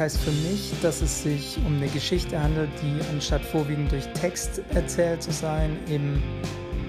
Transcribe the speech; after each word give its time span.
Heißt 0.00 0.16
für 0.16 0.30
mich, 0.30 0.72
dass 0.80 1.02
es 1.02 1.24
sich 1.24 1.58
um 1.66 1.76
eine 1.76 1.88
Geschichte 1.88 2.42
handelt, 2.42 2.70
die 2.80 3.06
anstatt 3.12 3.42
vorwiegend 3.42 3.92
durch 3.92 4.06
Text 4.14 4.62
erzählt 4.72 5.22
zu 5.22 5.30
sein, 5.30 5.76
eben 5.90 6.22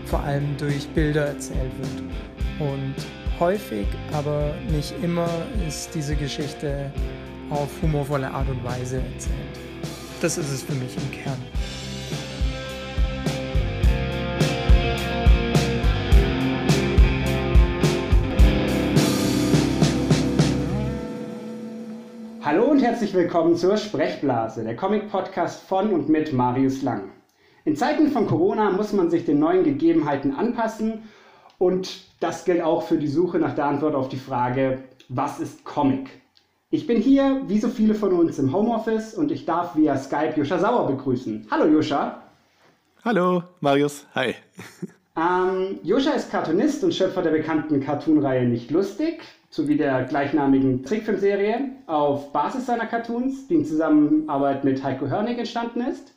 vor 0.06 0.22
allem 0.22 0.56
durch 0.56 0.88
Bilder 0.88 1.26
erzählt 1.26 1.74
wird. 1.78 2.72
Und 2.72 2.96
häufig, 3.38 3.86
aber 4.14 4.56
nicht 4.70 4.94
immer, 5.04 5.28
ist 5.68 5.94
diese 5.94 6.16
Geschichte 6.16 6.90
auf 7.50 7.68
humorvolle 7.82 8.32
Art 8.32 8.48
und 8.48 8.64
Weise 8.64 9.02
erzählt. 9.14 9.60
Das 10.22 10.38
ist 10.38 10.50
es 10.50 10.64
für 10.64 10.76
mich 10.76 10.96
im 10.96 11.12
Kern. 11.12 11.51
Herzlich 23.02 23.20
willkommen 23.20 23.56
zur 23.56 23.78
Sprechblase, 23.78 24.64
der 24.64 24.76
Comic-Podcast 24.76 25.64
von 25.64 25.92
und 25.92 26.08
mit 26.08 26.34
Marius 26.34 26.84
Lang. 26.84 27.10
In 27.66 27.76
Zeiten 27.76 28.12
von 28.12 28.28
Corona 28.28 28.70
muss 28.70 28.94
man 28.94 29.10
sich 29.10 29.26
den 29.26 29.40
neuen 29.40 29.64
Gegebenheiten 29.64 30.36
anpassen 30.36 31.10
und 31.58 32.04
das 32.20 32.46
gilt 32.46 32.62
auch 32.62 32.84
für 32.84 32.98
die 32.98 33.08
Suche 33.08 33.40
nach 33.40 33.56
der 33.56 33.66
Antwort 33.66 33.96
auf 33.96 34.08
die 34.10 34.20
Frage, 34.20 34.84
was 35.10 35.40
ist 35.40 35.64
Comic? 35.64 36.12
Ich 36.70 36.86
bin 36.86 37.02
hier, 37.02 37.42
wie 37.48 37.58
so 37.58 37.70
viele 37.70 37.96
von 37.96 38.14
uns, 38.14 38.38
im 38.38 38.54
Homeoffice 38.54 39.16
und 39.16 39.32
ich 39.32 39.46
darf 39.48 39.76
via 39.76 39.98
Skype 39.98 40.36
Joscha 40.36 40.60
Sauer 40.60 40.86
begrüßen. 40.86 41.48
Hallo 41.50 41.66
Joscha. 41.66 42.22
Hallo 43.04 43.42
Marius, 43.62 44.06
hi. 44.14 44.36
Ähm, 45.18 45.80
Joscha 45.84 46.12
ist 46.12 46.32
Cartoonist 46.32 46.84
und 46.84 46.94
Schöpfer 46.94 47.22
der 47.24 47.32
bekannten 47.32 47.82
Cartoonreihe 47.82 48.46
Nicht 48.46 48.72
Lustig 48.72 49.22
sowie 49.52 49.78
der 49.78 50.06
gleichnamigen 50.06 50.84
Trickfilmserie 50.84 51.72
auf 51.86 52.32
Basis 52.32 52.66
seiner 52.66 52.88
Cartoons, 52.88 53.48
die 53.48 53.56
in 53.56 53.66
Zusammenarbeit 53.66 54.64
mit 54.64 54.82
Heiko 54.82 55.08
Hörnig 55.08 55.38
entstanden 55.38 55.82
ist. 55.82 56.14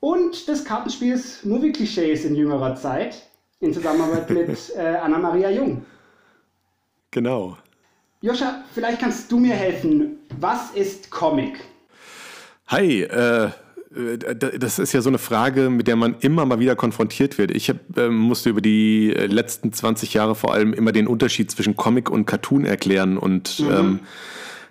Und 0.00 0.48
des 0.48 0.64
Kartenspiels 0.64 1.44
Movie 1.44 1.70
Clichés 1.72 2.26
in 2.26 2.34
jüngerer 2.34 2.74
Zeit 2.74 3.22
in 3.60 3.72
Zusammenarbeit 3.72 4.28
mit 4.30 4.72
äh, 4.76 4.80
Anna-Maria 4.80 5.50
Jung. 5.50 5.86
Genau. 7.12 7.56
Joscha, 8.20 8.64
vielleicht 8.74 9.00
kannst 9.00 9.30
du 9.30 9.38
mir 9.38 9.54
helfen. 9.54 10.18
Was 10.38 10.72
ist 10.72 11.10
Comic? 11.10 11.60
Hi, 12.66 13.02
äh, 13.02 13.44
äh, 13.44 13.50
das 13.90 14.78
ist 14.78 14.92
ja 14.92 15.00
so 15.00 15.10
eine 15.10 15.18
Frage, 15.18 15.68
mit 15.68 15.88
der 15.88 15.96
man 15.96 16.14
immer 16.20 16.46
mal 16.46 16.60
wieder 16.60 16.76
konfrontiert 16.76 17.38
wird. 17.38 17.50
Ich 17.50 17.68
hab, 17.68 17.76
äh, 17.96 18.08
musste 18.08 18.50
über 18.50 18.60
die 18.60 19.12
äh, 19.12 19.26
letzten 19.26 19.72
20 19.72 20.14
Jahre 20.14 20.36
vor 20.36 20.54
allem 20.54 20.72
immer 20.72 20.92
den 20.92 21.08
Unterschied 21.08 21.50
zwischen 21.50 21.74
Comic 21.74 22.08
und 22.08 22.24
Cartoon 22.24 22.64
erklären 22.64 23.18
und 23.18 23.58
mhm. 23.58 23.70
ähm, 23.72 24.00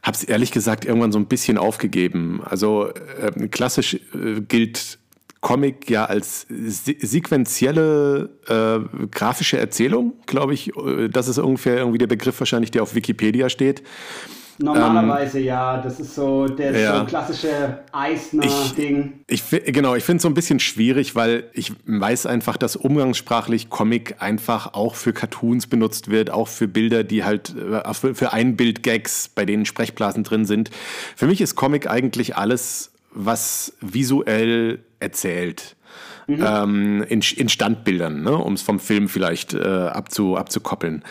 habe 0.03 0.16
es 0.16 0.23
ehrlich 0.23 0.52
gesagt 0.52 0.86
irgendwann 0.86 1.11
so 1.11 1.20
ein 1.20 1.26
bisschen 1.26 1.58
aufgegeben. 1.58 2.42
Also 2.45 2.88
äh, 2.88 3.48
klassisch 3.50 3.95
äh, 3.95 4.39
gilt 4.39 5.00
Comic 5.42 5.89
ja 5.89 6.06
als 6.06 6.45
sequentielle 6.50 8.30
äh, 8.48 9.08
grafische 9.11 9.58
Erzählung, 9.58 10.14
glaube 10.28 10.54
ich. 10.54 10.72
Das 11.11 11.28
ist 11.28 11.38
ungefähr 11.38 11.78
irgendwie 11.78 11.98
der 11.98 12.08
Begriff 12.08 12.39
wahrscheinlich, 12.39 12.72
der 12.72 12.83
auf 12.83 12.95
Wikipedia 12.95 13.50
steht. 13.50 13.83
Normalerweise 14.61 15.39
ähm, 15.39 15.45
ja, 15.45 15.81
das 15.81 15.99
ist 15.99 16.15
so 16.15 16.47
der 16.47 16.77
ja. 16.77 16.99
so 16.99 17.05
klassische 17.05 17.79
Eisner-Ding. 17.91 19.21
Ich, 19.27 19.43
ich, 19.52 19.73
genau, 19.73 19.95
ich 19.95 20.03
finde 20.03 20.17
es 20.17 20.23
so 20.23 20.30
ein 20.30 20.33
bisschen 20.33 20.59
schwierig, 20.59 21.15
weil 21.15 21.45
ich 21.53 21.71
weiß 21.86 22.25
einfach, 22.25 22.58
dass 22.58 22.75
umgangssprachlich 22.75 23.69
Comic 23.69 24.17
einfach 24.19 24.73
auch 24.73 24.95
für 24.95 25.14
Cartoons 25.14 25.67
benutzt 25.67 26.11
wird, 26.11 26.30
auch 26.30 26.49
für 26.49 26.67
Bilder, 26.67 27.03
die 27.03 27.23
halt 27.23 27.55
äh, 27.55 27.93
für, 27.93 28.15
für 28.15 28.33
Einbild-Gags, 28.33 29.30
bei 29.30 29.45
denen 29.45 29.65
Sprechblasen 29.65 30.23
drin 30.23 30.45
sind. 30.45 30.71
Für 31.15 31.27
mich 31.27 31.39
ist 31.39 31.55
Comic 31.55 31.89
eigentlich 31.89 32.36
alles, 32.36 32.92
was 33.11 33.73
visuell 33.81 34.80
erzählt 34.99 35.77
mhm. 36.30 36.45
ähm, 36.45 37.06
in, 37.10 37.22
in, 37.22 37.50
Standbildern, 37.50 38.23
ne? 38.23 38.38
um 38.38 38.54
es 38.54 38.62
vom 38.62 38.80
Film 38.80 39.10
vielleicht 39.10 39.54
äh, 39.54 39.60
abzu, 39.60 40.38
abzukoppeln. 40.38 41.04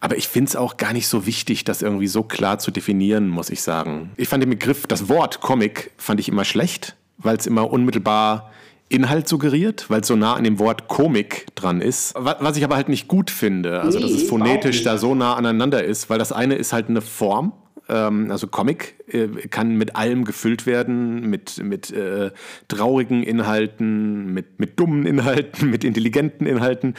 Aber 0.00 0.16
ich 0.16 0.28
finde 0.28 0.48
es 0.48 0.56
auch 0.56 0.76
gar 0.76 0.92
nicht 0.92 1.06
so 1.08 1.26
wichtig, 1.26 1.64
das 1.64 1.82
irgendwie 1.82 2.08
so 2.08 2.22
klar 2.22 2.58
zu 2.58 2.70
definieren, 2.70 3.28
muss 3.28 3.50
ich 3.50 3.62
sagen. 3.62 4.10
Ich 4.16 4.28
fand 4.28 4.42
den 4.42 4.50
Begriff, 4.50 4.86
das 4.86 5.08
Wort 5.08 5.40
Comic, 5.40 5.92
fand 5.96 6.20
ich 6.20 6.28
immer 6.28 6.44
schlecht, 6.44 6.96
weil 7.18 7.36
es 7.36 7.46
immer 7.46 7.70
unmittelbar 7.70 8.50
Inhalt 8.88 9.26
suggeriert, 9.26 9.88
weil 9.88 10.02
es 10.02 10.06
so 10.06 10.16
nah 10.16 10.34
an 10.34 10.44
dem 10.44 10.58
Wort 10.58 10.88
Komik 10.88 11.46
dran 11.54 11.80
ist. 11.80 12.14
Was 12.14 12.56
ich 12.56 12.64
aber 12.64 12.76
halt 12.76 12.90
nicht 12.90 13.08
gut 13.08 13.30
finde, 13.30 13.80
also 13.80 13.98
nee, 13.98 14.04
dass 14.04 14.12
es 14.12 14.28
phonetisch 14.28 14.82
da 14.82 14.98
so 14.98 15.14
nah 15.14 15.34
aneinander 15.34 15.82
ist, 15.82 16.10
weil 16.10 16.18
das 16.18 16.30
eine 16.30 16.56
ist 16.56 16.74
halt 16.74 16.90
eine 16.90 17.00
Form 17.00 17.52
also 17.88 18.46
Comic 18.46 18.94
äh, 19.08 19.28
kann 19.48 19.76
mit 19.76 19.96
allem 19.96 20.24
gefüllt 20.24 20.66
werden, 20.66 21.28
mit, 21.28 21.62
mit 21.62 21.90
äh, 21.90 22.30
traurigen 22.68 23.22
Inhalten, 23.22 24.32
mit, 24.32 24.58
mit 24.58 24.78
dummen 24.78 25.06
Inhalten, 25.06 25.70
mit 25.70 25.84
intelligenten 25.84 26.46
Inhalten, 26.46 26.94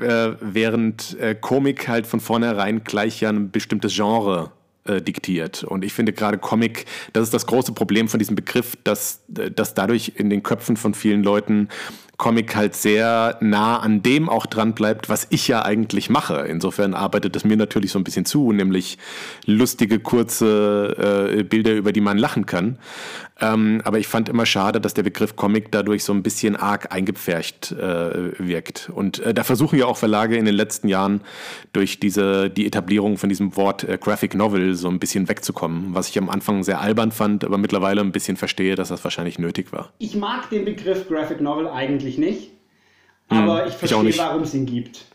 äh, 0.00 0.32
während 0.40 1.18
äh, 1.20 1.34
Komik 1.34 1.88
halt 1.88 2.06
von 2.06 2.20
vornherein 2.20 2.84
gleich 2.84 3.20
ja 3.20 3.30
ein 3.30 3.50
bestimmtes 3.50 3.94
Genre 3.94 4.50
äh, 4.84 5.00
diktiert. 5.00 5.64
Und 5.64 5.84
ich 5.84 5.92
finde 5.92 6.12
gerade 6.12 6.36
Comic, 6.36 6.84
das 7.12 7.24
ist 7.24 7.34
das 7.34 7.46
große 7.46 7.72
Problem 7.72 8.08
von 8.08 8.18
diesem 8.18 8.36
Begriff, 8.36 8.76
dass, 8.84 9.22
äh, 9.36 9.50
dass 9.50 9.74
dadurch 9.74 10.12
in 10.16 10.30
den 10.30 10.42
Köpfen 10.42 10.76
von 10.76 10.92
vielen 10.94 11.22
Leuten 11.22 11.68
Comic 12.16 12.54
halt 12.54 12.74
sehr 12.76 13.36
nah 13.40 13.78
an 13.78 14.02
dem 14.02 14.28
auch 14.28 14.46
dran 14.46 14.74
bleibt, 14.74 15.08
was 15.08 15.26
ich 15.30 15.48
ja 15.48 15.64
eigentlich 15.64 16.10
mache. 16.10 16.46
Insofern 16.48 16.94
arbeitet 16.94 17.34
es 17.36 17.44
mir 17.44 17.56
natürlich 17.56 17.92
so 17.92 17.98
ein 17.98 18.04
bisschen 18.04 18.24
zu, 18.24 18.52
nämlich 18.52 18.98
lustige, 19.46 19.98
kurze 19.98 21.30
äh, 21.38 21.42
Bilder, 21.42 21.72
über 21.72 21.92
die 21.92 22.00
man 22.00 22.18
lachen 22.18 22.46
kann. 22.46 22.78
Ähm, 23.40 23.80
aber 23.84 23.98
ich 23.98 24.06
fand 24.06 24.28
immer 24.28 24.46
schade, 24.46 24.80
dass 24.80 24.94
der 24.94 25.02
Begriff 25.02 25.34
Comic 25.34 25.72
dadurch 25.72 26.04
so 26.04 26.12
ein 26.12 26.22
bisschen 26.22 26.54
arg 26.54 26.92
eingepfercht 26.92 27.72
äh, 27.72 28.38
wirkt. 28.38 28.90
Und 28.94 29.18
äh, 29.20 29.34
da 29.34 29.42
versuchen 29.42 29.78
ja 29.78 29.86
auch 29.86 29.96
Verlage 29.96 30.36
in 30.36 30.44
den 30.44 30.54
letzten 30.54 30.88
Jahren 30.88 31.20
durch 31.72 31.98
diese, 31.98 32.48
die 32.48 32.64
Etablierung 32.66 33.16
von 33.18 33.28
diesem 33.28 33.56
Wort 33.56 33.82
äh, 33.84 33.98
Graphic 34.00 34.34
Novel 34.34 34.74
so 34.74 34.88
ein 34.88 35.00
bisschen 35.00 35.28
wegzukommen, 35.28 35.94
was 35.94 36.08
ich 36.08 36.18
am 36.18 36.30
Anfang 36.30 36.62
sehr 36.62 36.80
albern 36.80 37.10
fand, 37.10 37.44
aber 37.44 37.58
mittlerweile 37.58 38.02
ein 38.02 38.12
bisschen 38.12 38.36
verstehe, 38.36 38.76
dass 38.76 38.88
das 38.88 39.02
wahrscheinlich 39.02 39.38
nötig 39.38 39.72
war. 39.72 39.92
Ich 39.98 40.14
mag 40.14 40.48
den 40.50 40.64
Begriff 40.64 41.08
Graphic 41.08 41.40
Novel 41.40 41.66
eigentlich 41.68 42.18
nicht, 42.18 42.52
aber 43.28 43.62
hm, 43.62 43.68
ich 43.68 43.74
verstehe, 43.74 44.18
warum 44.18 44.42
es 44.42 44.54
ihn 44.54 44.66
gibt. 44.66 45.06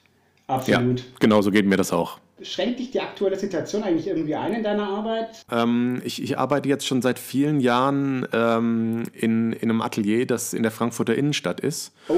Absolut. 0.49 0.99
Ja, 0.99 1.05
genau 1.19 1.41
so 1.41 1.51
geht 1.51 1.65
mir 1.65 1.77
das 1.77 1.93
auch. 1.93 2.17
Schränkt 2.41 2.79
dich 2.79 2.89
die 2.91 3.01
aktuelle 3.01 3.37
Situation 3.37 3.83
eigentlich 3.83 4.07
irgendwie 4.07 4.35
ein 4.35 4.53
in 4.53 4.63
deiner 4.63 4.87
Arbeit? 4.87 5.45
Ähm, 5.51 6.01
ich, 6.03 6.23
ich, 6.23 6.39
arbeite 6.39 6.69
jetzt 6.69 6.87
schon 6.87 7.01
seit 7.01 7.19
vielen 7.19 7.59
Jahren 7.59 8.25
ähm, 8.33 9.03
in, 9.13 9.51
in 9.53 9.69
einem 9.69 9.81
Atelier, 9.81 10.25
das 10.25 10.53
in 10.53 10.63
der 10.63 10.71
Frankfurter 10.71 11.15
Innenstadt 11.15 11.59
ist. 11.59 11.93
Oh. 12.07 12.15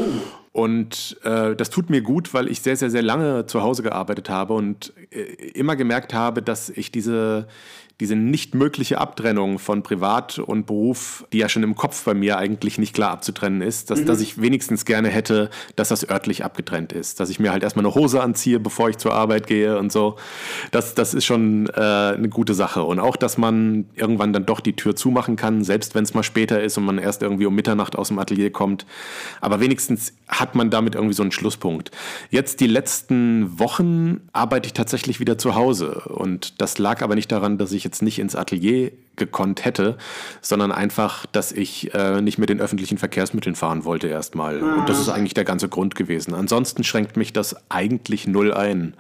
Und 0.54 1.18
äh, 1.24 1.56
das 1.56 1.70
tut 1.72 1.90
mir 1.90 2.02
gut, 2.02 2.34
weil 2.34 2.48
ich 2.48 2.62
sehr, 2.62 2.78
sehr, 2.78 2.90
sehr 2.90 3.02
lange 3.02 3.48
zu 3.48 3.64
Hause 3.64 3.84
gearbeitet 3.84 4.30
habe 4.30 4.54
und 4.54 4.94
äh, 5.10 5.22
immer 5.54 5.76
gemerkt 5.76 6.14
habe, 6.14 6.42
dass 6.42 6.70
ich 6.70 6.92
diese, 6.92 7.48
diese 8.02 8.16
nicht 8.16 8.56
mögliche 8.56 8.98
Abtrennung 8.98 9.60
von 9.60 9.84
Privat 9.84 10.40
und 10.40 10.66
Beruf, 10.66 11.24
die 11.32 11.38
ja 11.38 11.48
schon 11.50 11.62
im 11.62 11.76
Kopf 11.76 12.04
bei 12.04 12.16
mir 12.16 12.40
eigentlich 12.40 12.80
nicht 12.80 12.96
klar 12.96 13.12
abzutrennen 13.12 13.62
ist, 13.62 13.92
dass, 13.92 14.00
mhm. 14.00 14.06
dass 14.08 14.22
ich 14.22 14.42
wenigstens 14.42 14.86
gerne 14.86 15.10
hätte, 15.10 15.52
dass 15.76 15.90
das 15.90 16.10
örtlich 16.10 16.44
abgetrennt 16.44 16.94
ist. 16.94 17.20
Dass 17.20 17.30
ich 17.30 17.40
mir 17.40 17.52
halt 17.52 17.62
erstmal 17.62 17.86
eine 17.86 17.94
Hose 17.94 18.24
anziehe, 18.24 18.60
bevor 18.60 18.90
ich 18.90 18.98
zur 18.98 19.14
Arbeit 19.14 19.46
gehe 19.46 19.78
und 19.78 19.92
so. 19.92 20.16
Das, 20.72 20.96
das 20.96 21.14
ist 21.14 21.26
schon 21.26 21.68
äh, 21.68 21.80
eine 21.80 22.28
gute 22.28 22.56
Sache. 22.56 22.82
Und 22.82 23.00
auch, 23.00 23.16
dass 23.16 23.38
man 23.38 23.86
irgendwann 23.94 24.34
dann 24.34 24.48
doch 24.48 24.62
die 24.62 24.76
Tür 24.76 24.96
zumachen 24.96 25.36
kann, 25.36 25.64
selbst 25.64 25.94
wenn 25.94 26.04
es 26.04 26.16
mal 26.16 26.24
später 26.24 26.60
ist 26.60 26.80
und 26.80 26.86
man 26.86 26.98
erst 26.98 27.22
irgendwie 27.22 27.46
um 27.46 27.54
Mitternacht 27.54 27.96
aus 27.96 28.08
dem 28.08 28.18
Atelier 28.18 28.52
kommt. 28.52 28.88
Aber 29.42 29.60
wenigstens 29.60 30.14
hat 30.28 30.56
man 30.56 30.72
damit 30.72 30.96
irgendwie 30.96 31.14
so 31.14 31.22
einen 31.22 31.32
Schlusspunkt. 31.32 31.92
Jetzt 32.32 32.62
die 32.62 32.68
letzten 32.68 33.60
Wochen 33.60 34.22
arbeite 34.34 34.66
ich 34.66 34.74
tatsächlich 34.74 35.20
wieder 35.20 35.38
zu 35.38 35.54
Hause. 35.54 36.02
Und 36.06 36.60
das 36.62 36.80
lag 36.80 37.04
aber 37.04 37.14
nicht 37.14 37.32
daran, 37.32 37.60
dass 37.60 37.72
ich 37.74 37.84
jetzt 37.84 37.91
nicht 38.00 38.20
ins 38.20 38.36
Atelier 38.36 38.92
gekonnt 39.18 39.66
hätte, 39.66 39.98
sondern 40.42 40.72
einfach, 40.72 41.26
dass 41.28 41.52
ich 41.52 41.94
äh, 41.94 42.22
nicht 42.22 42.38
mit 42.38 42.50
den 42.50 42.60
öffentlichen 42.60 42.98
Verkehrsmitteln 42.98 43.56
fahren 43.56 43.86
wollte 43.86 44.08
erstmal. 44.08 44.62
Und 44.62 44.90
das 44.90 45.00
ist 45.00 45.10
eigentlich 45.10 45.34
der 45.34 45.44
ganze 45.44 45.70
Grund 45.70 45.96
gewesen. 45.96 46.34
Ansonsten 46.34 46.84
schränkt 46.84 47.18
mich 47.18 47.32
das 47.34 47.56
eigentlich 47.70 48.26
null 48.26 48.54
ein. 48.54 48.96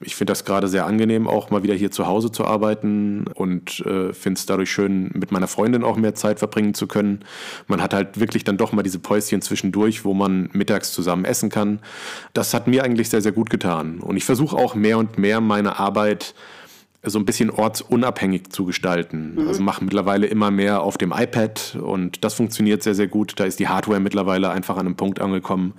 Ich 0.00 0.16
finde 0.16 0.32
das 0.32 0.44
gerade 0.44 0.68
sehr 0.68 0.86
angenehm, 0.86 1.26
auch 1.26 1.50
mal 1.50 1.62
wieder 1.62 1.74
hier 1.74 1.90
zu 1.90 2.06
Hause 2.06 2.30
zu 2.30 2.44
arbeiten 2.44 3.26
und 3.34 3.80
äh, 3.80 4.12
finde 4.12 4.38
es 4.38 4.44
dadurch 4.44 4.70
schön, 4.70 5.10
mit 5.14 5.32
meiner 5.32 5.48
Freundin 5.48 5.82
auch 5.82 5.96
mehr 5.96 6.14
Zeit 6.14 6.40
verbringen 6.40 6.74
zu 6.74 6.86
können. 6.86 7.20
Man 7.66 7.80
hat 7.80 7.94
halt 7.94 8.20
wirklich 8.20 8.44
dann 8.44 8.58
doch 8.58 8.72
mal 8.72 8.82
diese 8.82 8.98
Päuschen 8.98 9.40
zwischendurch, 9.40 10.04
wo 10.04 10.12
man 10.12 10.50
mittags 10.52 10.92
zusammen 10.92 11.24
essen 11.24 11.48
kann. 11.48 11.78
Das 12.34 12.52
hat 12.52 12.66
mir 12.66 12.84
eigentlich 12.84 13.08
sehr, 13.08 13.22
sehr 13.22 13.32
gut 13.32 13.48
getan. 13.48 14.00
Und 14.00 14.16
ich 14.16 14.24
versuche 14.24 14.56
auch 14.56 14.74
mehr 14.74 14.98
und 14.98 15.16
mehr 15.16 15.40
meine 15.40 15.78
Arbeit 15.78 16.34
so 17.04 17.18
ein 17.18 17.24
bisschen 17.24 17.50
ortsunabhängig 17.50 18.50
zu 18.50 18.64
gestalten. 18.64 19.34
Mhm. 19.34 19.48
Also 19.48 19.62
mache 19.62 19.84
mittlerweile 19.84 20.26
immer 20.26 20.50
mehr 20.50 20.82
auf 20.82 20.98
dem 20.98 21.12
iPad 21.12 21.76
und 21.80 22.24
das 22.24 22.34
funktioniert 22.34 22.82
sehr, 22.82 22.94
sehr 22.94 23.08
gut. 23.08 23.34
Da 23.36 23.44
ist 23.44 23.58
die 23.58 23.68
Hardware 23.68 24.00
mittlerweile 24.00 24.50
einfach 24.50 24.76
an 24.76 24.86
einem 24.86 24.96
Punkt 24.96 25.20
angekommen, 25.20 25.74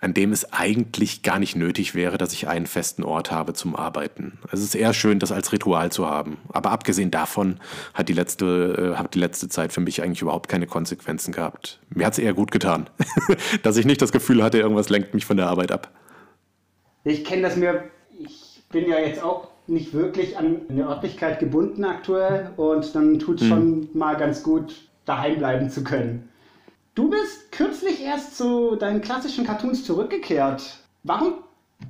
an 0.00 0.14
dem 0.14 0.32
es 0.32 0.52
eigentlich 0.52 1.22
gar 1.22 1.38
nicht 1.38 1.56
nötig 1.56 1.94
wäre, 1.94 2.18
dass 2.18 2.32
ich 2.32 2.48
einen 2.48 2.66
festen 2.66 3.02
Ort 3.02 3.30
habe 3.30 3.54
zum 3.54 3.74
Arbeiten. 3.74 4.38
Es 4.52 4.62
ist 4.62 4.74
eher 4.74 4.92
schön, 4.92 5.18
das 5.18 5.32
als 5.32 5.52
Ritual 5.52 5.90
zu 5.90 6.06
haben. 6.06 6.38
Aber 6.48 6.70
abgesehen 6.70 7.10
davon 7.10 7.58
hat 7.94 8.08
die 8.08 8.12
letzte, 8.12 8.94
äh, 8.94 8.98
hat 8.98 9.14
die 9.14 9.18
letzte 9.18 9.48
Zeit 9.48 9.72
für 9.72 9.80
mich 9.80 10.02
eigentlich 10.02 10.22
überhaupt 10.22 10.48
keine 10.48 10.66
Konsequenzen 10.66 11.32
gehabt. 11.32 11.80
Mir 11.90 12.06
hat 12.06 12.14
es 12.14 12.18
eher 12.18 12.34
gut 12.34 12.50
getan, 12.50 12.90
dass 13.62 13.76
ich 13.76 13.86
nicht 13.86 14.02
das 14.02 14.12
Gefühl 14.12 14.42
hatte, 14.42 14.58
irgendwas 14.58 14.88
lenkt 14.88 15.14
mich 15.14 15.24
von 15.24 15.36
der 15.36 15.48
Arbeit 15.48 15.72
ab. 15.72 15.90
Ich 17.04 17.24
kenne 17.24 17.42
das 17.42 17.56
mir, 17.56 17.84
ich 18.18 18.62
bin 18.70 18.88
ja 18.88 18.98
jetzt 18.98 19.22
auch 19.22 19.55
nicht 19.68 19.92
wirklich 19.92 20.36
an 20.38 20.62
eine 20.68 20.86
Örtlichkeit 20.86 21.38
gebunden 21.38 21.84
aktuell 21.84 22.50
und 22.56 22.94
dann 22.94 23.18
tut 23.18 23.40
es 23.40 23.46
mhm. 23.46 23.48
schon 23.48 23.88
mal 23.94 24.16
ganz 24.16 24.42
gut, 24.42 24.74
daheim 25.04 25.38
bleiben 25.38 25.70
zu 25.70 25.84
können. 25.84 26.28
Du 26.94 27.10
bist 27.10 27.52
kürzlich 27.52 28.02
erst 28.02 28.36
zu 28.36 28.76
deinen 28.76 29.02
klassischen 29.02 29.44
Cartoons 29.44 29.84
zurückgekehrt. 29.84 30.78
Warum 31.02 31.34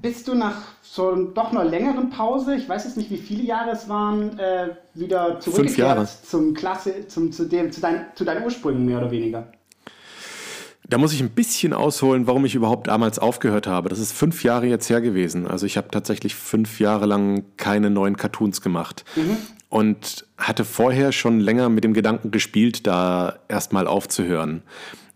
bist 0.03 0.27
du 0.29 0.35
nach 0.35 0.63
so 0.83 1.15
doch 1.15 1.53
einer 1.53 1.65
längeren 1.65 2.11
Pause, 2.11 2.57
ich 2.57 2.69
weiß 2.69 2.85
jetzt 2.85 2.97
nicht, 2.97 3.11
wie 3.11 3.17
viele 3.17 3.45
Jahre 3.45 3.71
es 3.71 3.89
waren, 3.89 4.39
äh, 4.39 4.71
wieder 4.95 5.39
zurückgekehrt 5.41 6.09
zum 6.09 6.55
Klasse, 6.55 7.07
zum, 7.07 7.31
zu, 7.31 7.45
dem, 7.45 7.71
zu, 7.71 7.81
dein, 7.81 8.07
zu 8.15 8.25
deinen 8.25 8.45
Ursprüngen 8.45 8.85
mehr 8.85 8.99
oder 8.99 9.11
weniger? 9.11 9.47
Da 10.89 10.99
muss 10.99 11.13
ich 11.13 11.21
ein 11.21 11.31
bisschen 11.31 11.73
ausholen, 11.73 12.29
warum 12.29 12.45
ich 12.45 12.55
überhaupt 12.55 12.87
damals 12.87 13.19
aufgehört 13.19 13.67
habe. 13.67 13.89
Das 13.89 13.99
ist 13.99 14.13
fünf 14.13 14.45
Jahre 14.45 14.67
jetzt 14.67 14.89
her 14.89 15.01
gewesen. 15.01 15.47
Also 15.47 15.67
ich 15.67 15.77
habe 15.77 15.89
tatsächlich 15.91 16.37
fünf 16.37 16.79
Jahre 16.79 17.07
lang 17.07 17.45
keine 17.57 17.91
neuen 17.91 18.17
Cartoons 18.17 18.61
gemacht. 18.61 19.05
Mhm. 19.17 19.37
Und 19.69 20.27
hatte 20.39 20.65
vorher 20.65 21.11
schon 21.11 21.41
länger 21.41 21.69
mit 21.69 21.83
dem 21.83 21.93
Gedanken 21.93 22.31
gespielt, 22.31 22.87
da 22.87 23.41
erstmal 23.49 23.89
aufzuhören. 23.89 24.63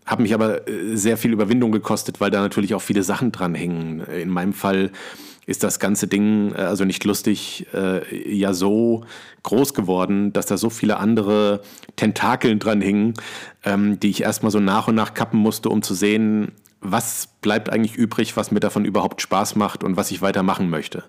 Habe 0.05 0.23
mich 0.23 0.33
aber 0.33 0.67
äh, 0.67 0.97
sehr 0.97 1.15
viel 1.15 1.31
Überwindung 1.31 1.71
gekostet, 1.71 2.19
weil 2.19 2.31
da 2.31 2.41
natürlich 2.41 2.73
auch 2.75 2.81
viele 2.81 3.03
Sachen 3.03 3.31
dran 3.31 3.55
hängen. 3.55 4.01
In 4.01 4.29
meinem 4.29 4.51
Fall 4.51 4.91
ist 5.51 5.63
das 5.63 5.79
ganze 5.79 6.07
Ding, 6.07 6.53
äh, 6.53 6.61
also 6.61 6.85
nicht 6.85 7.03
lustig, 7.03 7.67
äh, 7.73 8.35
ja 8.35 8.53
so 8.53 9.03
groß 9.43 9.73
geworden, 9.73 10.33
dass 10.33 10.47
da 10.47 10.57
so 10.57 10.69
viele 10.69 10.97
andere 10.97 11.61
Tentakeln 11.95 12.57
dran 12.57 12.81
hingen, 12.81 13.13
ähm, 13.63 13.99
die 13.99 14.09
ich 14.09 14.21
erstmal 14.21 14.51
so 14.51 14.59
nach 14.59 14.87
und 14.87 14.95
nach 14.95 15.13
kappen 15.13 15.39
musste, 15.39 15.69
um 15.69 15.83
zu 15.83 15.93
sehen, 15.93 16.53
was 16.79 17.27
bleibt 17.41 17.69
eigentlich 17.69 17.95
übrig, 17.95 18.35
was 18.35 18.51
mir 18.51 18.59
davon 18.59 18.85
überhaupt 18.85 19.21
Spaß 19.21 19.55
macht 19.55 19.83
und 19.83 19.97
was 19.97 20.09
ich 20.09 20.21
weitermachen 20.21 20.69
möchte. 20.69 21.03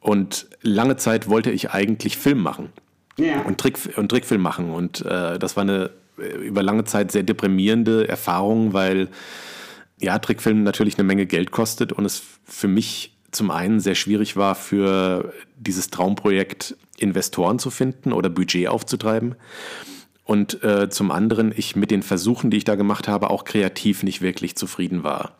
Und 0.00 0.46
lange 0.60 0.96
Zeit 0.96 1.28
wollte 1.28 1.50
ich 1.50 1.70
eigentlich 1.70 2.18
Film 2.18 2.42
machen. 2.42 2.70
Ja. 3.16 3.40
Und, 3.42 3.58
Trick, 3.58 3.78
und 3.96 4.10
Trickfilm 4.10 4.42
machen. 4.42 4.70
Und 4.70 5.00
äh, 5.06 5.38
das 5.38 5.56
war 5.56 5.62
eine 5.62 5.90
äh, 6.18 6.46
über 6.46 6.62
lange 6.62 6.84
Zeit 6.84 7.12
sehr 7.12 7.22
deprimierende 7.22 8.06
Erfahrung, 8.08 8.74
weil 8.74 9.08
ja, 10.00 10.18
Trickfilm 10.18 10.62
natürlich 10.62 10.98
eine 10.98 11.04
Menge 11.04 11.24
Geld 11.24 11.50
kostet 11.50 11.92
und 11.92 12.04
es 12.04 12.22
für 12.44 12.68
mich 12.68 13.13
zum 13.34 13.50
einen 13.50 13.80
sehr 13.80 13.94
schwierig 13.94 14.36
war, 14.36 14.54
für 14.54 15.32
dieses 15.56 15.90
Traumprojekt 15.90 16.76
Investoren 16.98 17.58
zu 17.58 17.70
finden 17.70 18.12
oder 18.12 18.30
Budget 18.30 18.68
aufzutreiben. 18.68 19.34
Und 20.24 20.62
äh, 20.62 20.88
zum 20.88 21.10
anderen 21.10 21.52
ich 21.54 21.76
mit 21.76 21.90
den 21.90 22.02
Versuchen, 22.02 22.50
die 22.50 22.56
ich 22.56 22.64
da 22.64 22.76
gemacht 22.76 23.08
habe, 23.08 23.30
auch 23.30 23.44
kreativ 23.44 24.02
nicht 24.02 24.22
wirklich 24.22 24.56
zufrieden 24.56 25.04
war. 25.04 25.32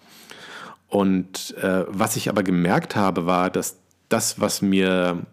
Und 0.89 1.57
äh, 1.59 1.85
was 1.89 2.17
ich 2.17 2.29
aber 2.29 2.43
gemerkt 2.43 2.95
habe, 2.95 3.27
war, 3.27 3.51
dass 3.51 3.79
das, 4.09 4.41
was 4.41 4.63
mir 4.63 5.27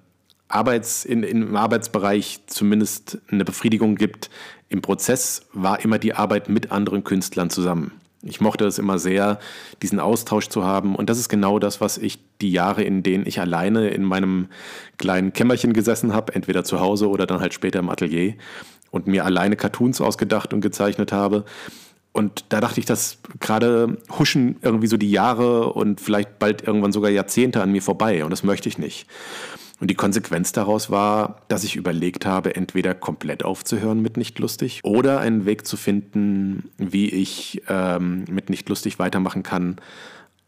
Arbeits, 0.48 1.06
in, 1.06 1.24
im 1.24 1.56
Arbeitsbereich 1.56 2.42
zumindest 2.48 3.20
eine 3.30 3.46
Befriedigung 3.46 3.96
gibt, 3.96 4.30
im 4.70 4.82
Prozess 4.82 5.48
war 5.54 5.84
immer 5.84 6.00
die 6.00 6.14
Arbeit 6.14 6.50
mit 6.50 6.72
anderen 6.72 7.04
Künstlern 7.04 7.50
zusammen. 7.50 7.92
Ich 8.24 8.40
mochte 8.40 8.66
es 8.66 8.78
immer 8.78 9.00
sehr, 9.00 9.40
diesen 9.82 10.00
Austausch 10.00 10.48
zu 10.48 10.64
haben. 10.64 10.96
Und 10.96 11.10
das 11.10 11.18
ist 11.18 11.30
genau 11.30 11.58
das, 11.58 11.82
was 11.82 11.98
ich 11.98 12.20
die 12.40 12.52
Jahre, 12.52 12.84
in 12.84 13.04
denen 13.04 13.26
ich 13.26 13.40
alleine 13.40 13.90
in 13.90 14.04
meinem 14.04 14.48
kleinen 14.98 15.34
Kämmerchen 15.34 15.74
gesessen 15.74 16.14
habe, 16.14 16.36
entweder 16.36 16.64
zu 16.64 16.80
Hause 16.80 17.10
oder 17.10 17.26
dann 17.26 17.42
halt 17.42 17.54
später 17.54 17.80
im 17.80 17.90
Atelier 17.90 18.36
und 18.92 19.08
mir 19.08 19.26
alleine 19.26 19.56
Cartoons 19.56 20.02
ausgedacht 20.02 20.54
und 20.54 20.62
gezeichnet 20.62 21.12
habe. 21.12 21.46
Und 22.14 22.46
da 22.50 22.60
dachte 22.60 22.80
ich, 22.80 22.86
dass 22.86 23.20
gerade 23.40 23.98
huschen 24.20 24.58
irgendwie 24.62 24.88
so 24.88 24.98
die 24.98 25.12
Jahre 25.12 25.74
und 25.74 26.02
vielleicht 26.02 26.40
bald 26.40 26.62
irgendwann 26.62 26.92
sogar 26.92 27.10
Jahrzehnte 27.10 27.62
an 27.62 27.72
mir 27.72 27.82
vorbei. 27.82 28.24
Und 28.26 28.32
das 28.32 28.44
möchte 28.44 28.68
ich 28.68 28.78
nicht. 28.78 29.08
Und 29.82 29.90
die 29.90 29.96
Konsequenz 29.96 30.52
daraus 30.52 30.92
war, 30.92 31.42
dass 31.48 31.64
ich 31.64 31.76
überlegt 31.76 32.24
habe, 32.28 32.56
entweder 32.56 32.94
komplett 32.94 33.44
aufzuhören 33.44 34.00
mit 34.00 34.16
nicht 34.16 34.38
lustig 34.38 34.80
oder 34.84 35.20
einen 35.20 35.46
Weg 35.46 35.66
zu 35.66 35.76
finden, 35.76 36.70
wie 36.78 37.10
ich 37.10 37.64
ähm, 37.68 38.26
mit 38.30 38.52
nicht 38.52 38.70
lustig 38.70 39.00
weitermachen 39.00 39.42
kann, 39.42 39.78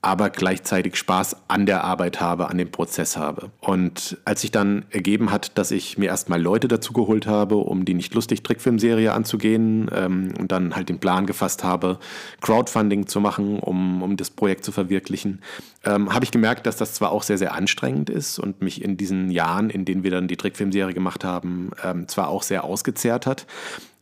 aber 0.04 0.30
gleichzeitig 0.30 0.98
Spaß 0.98 1.38
an 1.48 1.66
der 1.66 1.86
Arbeit 1.86 2.20
habe, 2.20 2.50
an 2.50 2.58
dem 2.58 2.70
Prozess 2.70 3.16
habe. 3.16 3.52
Und 3.62 4.18
als 4.26 4.42
sich 4.42 4.52
dann 4.52 4.84
ergeben 4.90 5.32
hat, 5.32 5.58
dass 5.58 5.72
ich 5.72 5.98
mir 5.98 6.08
erstmal 6.08 6.42
Leute 6.42 6.68
dazu 6.68 6.92
geholt 6.92 7.26
habe, 7.26 7.56
um 7.56 7.86
die 7.86 7.94
nicht 7.94 8.14
lustig 8.14 8.44
Trickfilmserie 8.44 9.14
anzugehen 9.14 9.90
ähm, 9.96 10.34
und 10.38 10.52
dann 10.52 10.76
halt 10.76 10.90
den 10.90 11.00
Plan 11.00 11.26
gefasst 11.26 11.64
habe, 11.64 12.00
Crowdfunding 12.42 13.08
zu 13.08 13.22
machen, 13.22 13.60
um, 13.60 14.04
um 14.04 14.18
das 14.18 14.30
Projekt 14.30 14.66
zu 14.66 14.74
verwirklichen, 14.74 15.42
ähm, 15.86 16.14
habe 16.14 16.26
ich 16.26 16.32
gemerkt, 16.32 16.68
dass 16.68 16.76
das 16.76 16.94
zwar 16.94 17.14
auch 17.14 17.24
sehr, 17.24 17.38
sehr 17.38 17.54
anstrengend 17.54 18.10
ist 18.10 18.40
und 18.40 18.62
mich 18.62 18.84
in 18.84 18.98
diesen 18.98 19.32
Jahren, 19.32 19.70
in 19.70 19.86
denen 19.86 20.04
wir 20.04 20.12
dann 20.12 20.28
die 20.28 20.36
Trickfilmserie 20.36 20.94
gemacht 20.94 21.24
haben, 21.24 21.72
ähm, 21.82 22.10
zwar 22.10 22.28
auch 22.28 22.44
sehr 22.44 22.66
ausgezehrt 22.66 23.26
hat, 23.26 23.48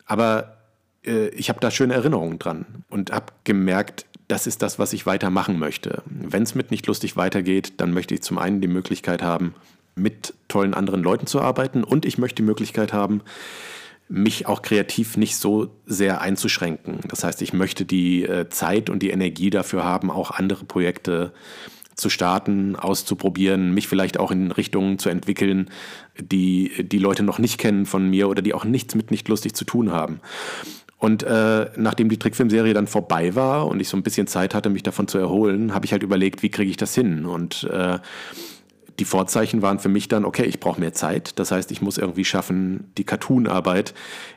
aber 0.07 0.57
äh, 1.05 1.27
ich 1.29 1.49
habe 1.49 1.59
da 1.59 1.69
schöne 1.69 1.93
Erinnerungen 1.93 2.39
dran 2.39 2.65
und 2.89 3.11
habe 3.11 3.27
gemerkt, 3.43 4.05
das 4.31 4.47
ist 4.47 4.61
das, 4.61 4.79
was 4.79 4.93
ich 4.93 5.05
weitermachen 5.05 5.59
möchte. 5.59 6.03
Wenn 6.05 6.43
es 6.43 6.55
mit 6.55 6.71
nicht 6.71 6.87
lustig 6.87 7.17
weitergeht, 7.17 7.73
dann 7.77 7.93
möchte 7.93 8.13
ich 8.13 8.21
zum 8.21 8.37
einen 8.37 8.61
die 8.61 8.67
Möglichkeit 8.67 9.21
haben, 9.21 9.53
mit 9.95 10.33
tollen 10.47 10.73
anderen 10.73 11.03
Leuten 11.03 11.27
zu 11.27 11.41
arbeiten 11.41 11.83
und 11.83 12.05
ich 12.05 12.17
möchte 12.17 12.37
die 12.37 12.47
Möglichkeit 12.47 12.93
haben, 12.93 13.21
mich 14.07 14.45
auch 14.45 14.61
kreativ 14.61 15.17
nicht 15.17 15.35
so 15.35 15.69
sehr 15.85 16.21
einzuschränken. 16.21 16.99
Das 17.07 17.23
heißt, 17.23 17.41
ich 17.41 17.53
möchte 17.53 17.85
die 17.85 18.23
äh, 18.23 18.49
Zeit 18.49 18.89
und 18.89 19.03
die 19.03 19.09
Energie 19.09 19.49
dafür 19.49 19.83
haben, 19.83 20.09
auch 20.09 20.31
andere 20.31 20.63
Projekte 20.65 21.33
zu 21.95 22.09
starten, 22.09 22.75
auszuprobieren, 22.75 23.73
mich 23.73 23.87
vielleicht 23.87 24.19
auch 24.19 24.31
in 24.31 24.51
Richtungen 24.51 24.97
zu 24.97 25.09
entwickeln, 25.09 25.69
die 26.19 26.71
die 26.83 26.97
Leute 26.97 27.23
noch 27.23 27.37
nicht 27.37 27.57
kennen 27.57 27.85
von 27.85 28.09
mir 28.09 28.29
oder 28.29 28.41
die 28.41 28.53
auch 28.53 28.65
nichts 28.65 28.95
mit 28.95 29.11
nicht 29.11 29.27
lustig 29.27 29.55
zu 29.55 29.65
tun 29.65 29.91
haben. 29.91 30.19
Und 31.01 31.23
äh, 31.23 31.65
nachdem 31.77 32.09
die 32.09 32.19
Trickfilmserie 32.19 32.75
dann 32.75 32.85
vorbei 32.85 33.33
war 33.33 33.65
und 33.65 33.79
ich 33.79 33.89
so 33.89 33.97
ein 33.97 34.03
bisschen 34.03 34.27
Zeit 34.27 34.53
hatte, 34.53 34.69
mich 34.69 34.83
davon 34.83 35.07
zu 35.07 35.17
erholen, 35.17 35.73
habe 35.73 35.83
ich 35.83 35.93
halt 35.93 36.03
überlegt, 36.03 36.43
wie 36.43 36.49
kriege 36.49 36.69
ich 36.69 36.77
das 36.77 36.93
hin? 36.93 37.25
Und 37.25 37.63
äh, 37.63 37.97
die 38.99 39.05
Vorzeichen 39.05 39.61
waren 39.61 39.79
für 39.79 39.89
mich 39.89 40.07
dann, 40.07 40.25
okay, 40.25 40.45
ich 40.45 40.59
brauche 40.59 40.79
mehr 40.79 40.93
Zeit. 40.93 41.39
Das 41.39 41.51
heißt, 41.51 41.71
ich 41.71 41.81
muss 41.81 41.97
irgendwie 41.97 42.25
schaffen, 42.25 42.91
die 42.97 43.03
Cartoon-Arbeit 43.03 43.93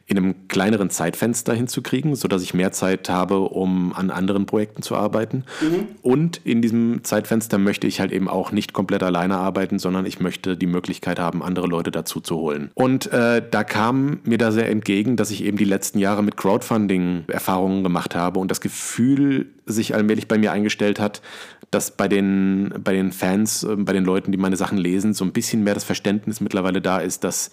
in 0.06 0.18
einem 0.18 0.48
kleineren 0.48 0.90
Zeitfenster 0.90 1.54
hinzukriegen, 1.54 2.14
sodass 2.14 2.42
ich 2.42 2.52
mehr 2.52 2.72
Zeit 2.72 3.08
habe, 3.08 3.40
um 3.40 3.94
an 3.94 4.10
anderen 4.10 4.44
Projekten 4.44 4.82
zu 4.82 4.96
arbeiten. 4.96 5.44
Mhm. 5.62 5.88
Und 6.02 6.40
in 6.44 6.60
diesem 6.60 7.04
Zeitfenster 7.04 7.56
möchte 7.56 7.86
ich 7.86 8.00
halt 8.00 8.12
eben 8.12 8.28
auch 8.28 8.52
nicht 8.52 8.74
komplett 8.74 9.02
alleine 9.02 9.38
arbeiten, 9.38 9.78
sondern 9.78 10.04
ich 10.04 10.20
möchte 10.20 10.56
die 10.58 10.66
Möglichkeit 10.66 11.18
haben, 11.18 11.42
andere 11.42 11.66
Leute 11.66 11.90
dazu 11.90 12.20
zu 12.20 12.36
holen. 12.36 12.70
Und 12.74 13.10
äh, 13.12 13.42
da 13.50 13.64
kam 13.64 14.20
mir 14.24 14.36
da 14.36 14.52
sehr 14.52 14.68
entgegen, 14.68 15.16
dass 15.16 15.30
ich 15.30 15.42
eben 15.42 15.56
die 15.56 15.64
letzten 15.64 15.98
Jahre 15.98 16.22
mit 16.22 16.36
Crowdfunding 16.36 17.24
Erfahrungen 17.28 17.82
gemacht 17.82 18.14
habe 18.14 18.40
und 18.40 18.50
das 18.50 18.60
Gefühl 18.60 19.46
sich 19.66 19.94
allmählich 19.94 20.28
bei 20.28 20.38
mir 20.38 20.52
eingestellt 20.52 21.00
hat, 21.00 21.22
dass 21.70 21.90
bei 21.90 22.08
den, 22.08 22.72
bei 22.82 22.92
den 22.92 23.12
Fans, 23.12 23.64
äh, 23.64 23.76
bei 23.76 23.92
den 23.92 24.04
Leuten, 24.04 24.32
die 24.32 24.38
meine 24.38 24.56
Sachen 24.56 24.78
lesen, 24.78 25.14
so 25.14 25.24
ein 25.24 25.32
bisschen 25.32 25.64
mehr 25.64 25.74
das 25.74 25.84
Verständnis 25.84 26.40
mittlerweile 26.40 26.80
da 26.80 26.98
ist, 26.98 27.24
dass 27.24 27.50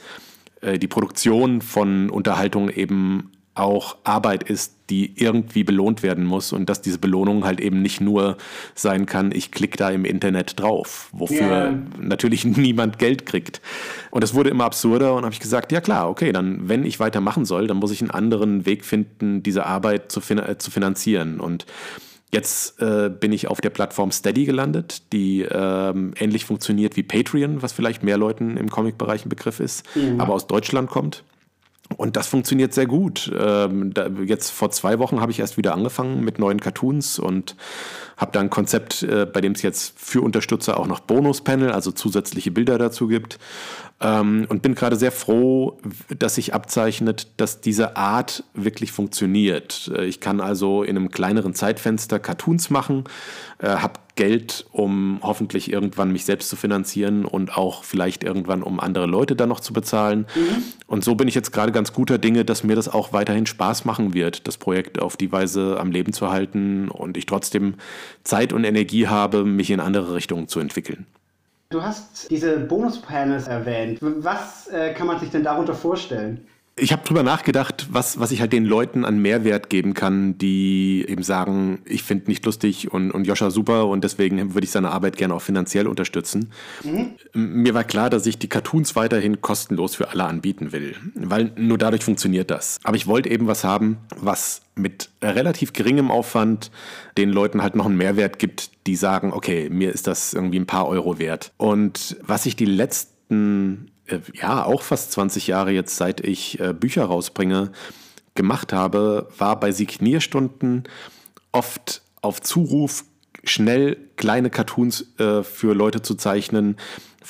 äh, 0.62 0.78
die 0.78 0.88
Produktion 0.88 1.62
von 1.62 2.10
Unterhaltung 2.10 2.70
eben 2.70 3.32
auch 3.54 3.98
Arbeit 4.04 4.44
ist, 4.44 4.76
die 4.90 5.14
irgendwie 5.22 5.64
belohnt 5.64 6.04
werden 6.04 6.26
muss 6.26 6.54
und 6.54 6.70
dass 6.70 6.82
diese 6.82 7.00
Belohnung 7.00 7.44
halt 7.44 7.60
eben 7.60 7.82
nicht 7.82 8.00
nur 8.00 8.38
sein 8.76 9.06
kann, 9.06 9.32
ich 9.32 9.52
klicke 9.52 9.78
da 9.78 9.90
im 9.90 10.06
Internet 10.06 10.60
drauf, 10.60 11.10
wofür 11.12 11.42
yeah. 11.42 11.80
natürlich 12.00 12.46
niemand 12.58 12.98
Geld 12.98 13.26
kriegt. 13.26 13.62
Und 14.10 14.24
es 14.24 14.34
wurde 14.34 14.50
immer 14.50 14.66
absurder 14.66 15.16
und 15.16 15.24
habe 15.24 15.34
ich 15.34 15.40
gesagt, 15.40 15.72
ja 15.72 15.82
klar, 15.82 16.10
okay, 16.10 16.32
dann 16.32 16.70
wenn 16.70 16.86
ich 16.86 17.00
weitermachen 17.00 17.46
soll, 17.46 17.68
dann 17.68 17.78
muss 17.78 17.92
ich 17.92 18.02
einen 18.02 18.12
anderen 18.12 18.66
Weg 18.66 18.86
finden, 18.86 19.44
diese 19.44 19.66
Arbeit 19.66 20.12
zu, 20.12 20.22
fin 20.22 20.40
äh, 20.40 20.58
zu 20.58 20.72
finanzieren 20.72 21.40
und 21.40 21.66
Jetzt 22.34 22.82
äh, 22.82 23.10
bin 23.10 23.34
ich 23.34 23.50
auf 23.50 23.60
der 23.60 23.72
Plattform 23.72 24.10
Steady 24.10 24.46
gelandet, 24.46 25.12
die 25.12 25.42
ähm, 25.42 26.14
ähnlich 26.18 26.46
funktioniert 26.46 26.96
wie 26.96 27.04
Patreon, 27.04 27.62
was 27.62 27.74
vielleicht 27.74 28.04
mehr 28.04 28.18
Leuten 28.18 28.56
im 28.56 28.70
Comic-Bereich 28.70 29.26
ein 29.26 29.30
Begriff 29.30 29.60
ist, 29.60 29.84
mhm. 29.98 30.22
aber 30.22 30.34
aus 30.34 30.48
Deutschland 30.48 30.90
kommt. 30.90 31.26
Und 31.98 32.16
das 32.16 32.28
funktioniert 32.28 32.74
sehr 32.74 32.86
gut. 32.86 33.32
Ähm, 33.38 33.94
da, 33.94 34.08
jetzt 34.26 34.50
vor 34.52 34.72
zwei 34.72 35.00
Wochen 35.00 35.22
habe 35.22 35.32
ich 35.32 35.40
erst 35.40 35.58
wieder 35.58 35.74
angefangen 35.74 36.24
mit 36.24 36.40
neuen 36.40 36.60
Cartoons 36.60 37.20
und 37.20 37.56
habe 38.18 38.32
da 38.32 38.40
ein 38.40 38.50
Konzept, 38.50 39.04
äh, 39.04 39.26
bei 39.26 39.42
dem 39.42 39.54
es 39.54 39.62
jetzt 39.62 39.94
für 40.00 40.22
Unterstützer 40.22 40.80
auch 40.80 40.88
noch 40.88 41.00
Bonus-Panel, 41.00 41.72
also 41.72 41.92
zusätzliche 41.92 42.52
Bilder 42.52 42.78
dazu 42.78 43.08
gibt. 43.08 43.40
Ähm, 44.02 44.46
und 44.50 44.64
bin 44.64 44.74
gerade 44.74 44.96
sehr 44.96 45.12
froh, 45.12 45.78
dass 46.18 46.36
sich 46.36 46.54
abzeichnet, 46.54 47.28
dass 47.38 47.62
diese 47.62 47.96
Art 47.98 48.44
wirklich 48.54 48.92
funktioniert. 48.92 49.92
Äh, 49.96 50.06
ich 50.06 50.20
kann 50.20 50.42
also 50.42 50.82
in 50.84 50.98
einem 50.98 51.12
kleineren 51.12 51.54
Zeitfenster 51.54 52.20
Cartoons 52.20 52.72
machen, 52.72 53.04
äh, 53.60 53.68
habe 53.68 54.00
Geld, 54.16 54.66
um 54.72 55.20
hoffentlich 55.22 55.72
irgendwann 55.72 56.12
mich 56.12 56.26
selbst 56.26 56.50
zu 56.50 56.56
finanzieren 56.56 57.26
und 57.26 57.58
auch 57.58 57.84
vielleicht 57.84 58.24
irgendwann, 58.24 58.64
um 58.64 58.80
andere 58.80 59.06
Leute 59.06 59.36
dann 59.36 59.50
noch 59.50 59.60
zu 59.60 59.72
bezahlen. 59.72 60.26
Mhm. 60.36 60.64
Und 60.88 61.04
so 61.04 61.16
bin 61.16 61.28
ich 61.28 61.36
jetzt 61.36 61.52
gerade 61.52 61.72
ganz 61.72 61.94
guter 61.94 62.18
Dinge, 62.18 62.44
dass 62.44 62.64
mir 62.64 62.76
das 62.76 62.90
auch 62.90 63.14
weiterhin 63.14 63.46
Spaß 63.46 63.86
machen 63.86 64.14
wird, 64.14 64.48
das 64.48 64.58
Projekt 64.58 65.00
auf 65.00 65.16
die 65.16 65.32
Weise 65.32 65.80
am 65.80 65.92
Leben 65.92 66.12
zu 66.12 66.30
halten 66.30 66.90
und 66.90 67.18
ich 67.18 67.28
trotzdem 67.28 67.76
Zeit 68.24 68.52
und 68.52 68.64
Energie 68.64 69.08
habe, 69.08 69.46
mich 69.46 69.70
in 69.70 69.80
andere 69.80 70.16
Richtungen 70.16 70.48
zu 70.48 70.60
entwickeln. 70.60 71.06
Du 71.72 71.82
hast 71.82 72.30
diese 72.30 72.60
Bonus-Panels 72.60 73.48
erwähnt. 73.48 73.98
Was 74.02 74.68
äh, 74.68 74.94
kann 74.94 75.08
man 75.08 75.20
sich 75.20 75.30
denn 75.30 75.44
darunter 75.44 75.74
vorstellen? 75.74 76.46
Ich 76.78 76.94
habe 76.94 77.04
drüber 77.04 77.22
nachgedacht, 77.22 77.88
was, 77.92 78.20
was 78.20 78.32
ich 78.32 78.40
halt 78.40 78.54
den 78.54 78.64
Leuten 78.66 79.04
an 79.04 79.22
Mehrwert 79.22 79.70
geben 79.70 79.94
kann, 79.94 80.38
die 80.38 81.06
eben 81.08 81.22
sagen, 81.22 81.82
ich 81.86 82.04
finde 82.04 82.28
nicht 82.28 82.46
lustig 82.46 82.92
und, 82.92 83.12
und 83.12 83.28
Joscha 83.28 83.52
super 83.52 83.88
und 83.88 84.04
deswegen 84.06 84.54
würde 84.54 84.64
ich 84.64 84.72
seine 84.72 84.90
Arbeit 84.92 85.18
gerne 85.18 85.34
auch 85.34 85.42
finanziell 85.42 85.86
unterstützen. 85.86 86.52
Mhm. 86.84 87.12
Mir 87.34 87.74
war 87.74 87.84
klar, 87.84 88.10
dass 88.10 88.26
ich 88.26 88.40
die 88.40 88.48
Cartoons 88.48 88.96
weiterhin 88.96 89.42
kostenlos 89.42 89.96
für 89.96 90.10
alle 90.10 90.24
anbieten 90.24 90.72
will, 90.72 90.96
weil 91.14 91.52
nur 91.58 91.78
dadurch 91.78 92.06
funktioniert 92.06 92.50
das. 92.50 92.80
Aber 92.84 92.96
ich 92.96 93.06
wollte 93.06 93.30
eben 93.30 93.48
was 93.48 93.66
haben, 93.66 93.98
was 94.16 94.62
mit 94.76 95.10
relativ 95.22 95.74
geringem 95.74 96.10
Aufwand 96.10 96.72
den 97.18 97.30
Leuten 97.30 97.62
halt 97.62 97.76
noch 97.76 97.86
einen 97.86 97.98
Mehrwert 97.98 98.40
gibt, 98.40 98.72
die 98.88 98.96
sagen, 98.96 99.34
okay, 99.34 99.70
mir 99.70 99.92
ist 99.92 100.08
das 100.08 100.34
irgendwie 100.34 100.60
ein 100.60 100.68
paar 100.68 100.88
Euro 100.88 101.20
wert. 101.20 101.52
Und 101.58 102.18
was 102.22 102.46
ich 102.46 102.56
die 102.56 102.66
letzten, 102.66 103.12
äh, 103.32 104.20
ja, 104.34 104.66
auch 104.66 104.82
fast 104.82 105.12
20 105.14 105.48
Jahre 105.48 105.72
jetzt, 105.72 105.96
seit 105.98 106.22
ich 106.22 106.60
äh, 106.60 106.74
Bücher 106.74 107.06
rausbringe, 107.06 107.72
gemacht 108.36 108.74
habe, 108.74 109.28
war 109.38 109.60
bei 109.60 109.72
Signierstunden 109.72 110.84
oft 111.52 112.02
auf 112.22 112.42
Zuruf 112.42 113.04
schnell 113.44 113.98
kleine 114.16 114.50
Cartoons 114.50 115.18
äh, 115.20 115.44
für 115.44 115.74
Leute 115.74 116.02
zu 116.02 116.16
zeichnen, 116.16 116.78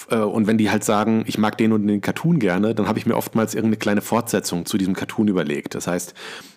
und 0.10 0.48
wenn 0.48 0.58
die 0.58 0.72
halt 0.72 0.84
sagen, 0.86 1.24
ich 1.28 1.38
mag 1.38 1.58
den 1.58 1.74
und 1.74 1.86
den 1.86 2.00
Cartoon 2.00 2.40
gerne, 2.40 2.74
dann 2.74 2.88
habe 2.88 2.98
ich 2.98 3.06
mir 3.06 3.16
oftmals 3.16 3.54
irgendeine 3.54 3.78
kleine 3.78 4.02
Fortsetzung 4.02 4.66
zu 4.66 4.78
diesem 4.78 4.96
Cartoon 4.96 5.28
überlegt. 5.28 5.76
Das 5.76 5.86
heißt, 5.86 6.14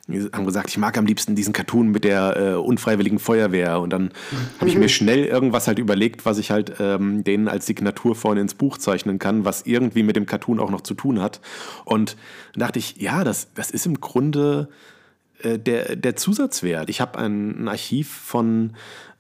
die 0.07 0.29
haben 0.33 0.45
gesagt, 0.45 0.69
ich 0.69 0.79
mag 0.79 0.97
am 0.99 1.07
liebsten 1.07 1.35
diesen 1.35 1.53
Cartoon 1.53 1.89
mit 1.89 2.05
der 2.05 2.37
äh, 2.37 2.55
unfreiwilligen 2.55 3.19
Feuerwehr. 3.19 3.81
Und 3.81 3.91
dann 3.91 4.11
habe 4.61 4.69
ich 4.69 4.77
mir 4.77 4.89
schnell 4.89 5.25
irgendwas 5.25 5.67
halt 5.67 5.79
überlegt, 5.79 6.27
was 6.27 6.39
ich 6.39 6.51
halt 6.51 6.75
ähm, 6.79 7.25
denen 7.25 7.49
als 7.49 7.67
Signatur 7.67 8.15
vorne 8.15 8.41
ins 8.41 8.55
Buch 8.55 8.79
zeichnen 8.79 9.19
kann, 9.19 9.45
was 9.45 9.63
irgendwie 9.63 10.03
mit 10.05 10.15
dem 10.15 10.27
Cartoon 10.27 10.61
auch 10.61 10.71
noch 10.71 10.83
zu 10.83 10.95
tun 10.95 11.21
hat. 11.21 11.41
Und 11.85 12.17
dann 12.53 12.61
dachte 12.61 12.79
ich, 12.79 12.97
ja, 12.99 13.25
das, 13.25 13.49
das 13.55 13.71
ist 13.71 13.87
im 13.87 14.01
Grunde 14.01 14.69
äh, 15.41 15.59
der, 15.59 15.97
der 15.97 16.17
Zusatzwert. 16.17 16.89
Ich 16.89 17.01
habe 17.01 17.19
ein, 17.19 17.65
ein 17.65 17.69
Archiv 17.69 18.11
von 18.11 18.75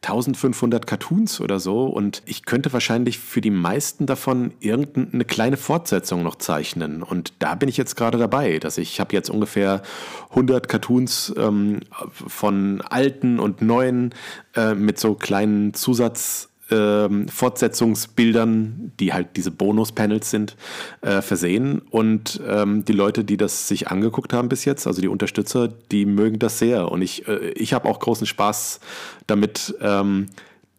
1500 0.04 0.86
Cartoons 0.86 1.40
oder 1.40 1.58
so. 1.58 1.86
Und 1.86 2.22
ich 2.26 2.44
könnte 2.44 2.72
wahrscheinlich 2.72 3.18
für 3.18 3.40
die 3.40 3.50
meisten 3.50 4.06
davon 4.06 4.52
irgendeine 4.60 5.24
kleine 5.24 5.56
Fortsetzung 5.56 6.22
noch 6.22 6.36
zeichnen. 6.36 7.02
Und 7.02 7.32
da 7.38 7.54
bin 7.54 7.68
ich 7.68 7.76
jetzt 7.76 7.96
gerade 7.96 8.18
dabei, 8.18 8.58
dass 8.58 8.78
ich 8.78 9.00
habe 9.00 9.14
jetzt 9.14 9.30
ungefähr 9.30 9.82
100 10.30 10.68
Cartoons 10.68 11.34
ähm, 11.36 11.80
von 12.10 12.80
alten 12.82 13.38
und 13.40 13.62
neuen 13.62 14.14
äh, 14.54 14.74
mit 14.74 14.98
so 14.98 15.14
kleinen 15.14 15.74
Zusatz 15.74 16.48
ähm, 16.70 17.28
Fortsetzungsbildern, 17.28 18.92
die 18.98 19.12
halt 19.12 19.36
diese 19.36 19.50
Bonus-Panels 19.50 20.30
sind, 20.30 20.56
äh, 21.02 21.20
versehen. 21.22 21.82
Und 21.90 22.40
ähm, 22.46 22.84
die 22.84 22.92
Leute, 22.92 23.24
die 23.24 23.36
das 23.36 23.68
sich 23.68 23.88
angeguckt 23.88 24.32
haben 24.32 24.48
bis 24.48 24.64
jetzt, 24.64 24.86
also 24.86 25.00
die 25.00 25.08
Unterstützer, 25.08 25.68
die 25.68 26.06
mögen 26.06 26.38
das 26.38 26.58
sehr. 26.58 26.90
Und 26.90 27.02
ich, 27.02 27.28
äh, 27.28 27.50
ich 27.50 27.72
habe 27.74 27.88
auch 27.88 28.00
großen 28.00 28.26
Spaß 28.26 28.80
damit, 29.26 29.74
ähm, 29.80 30.28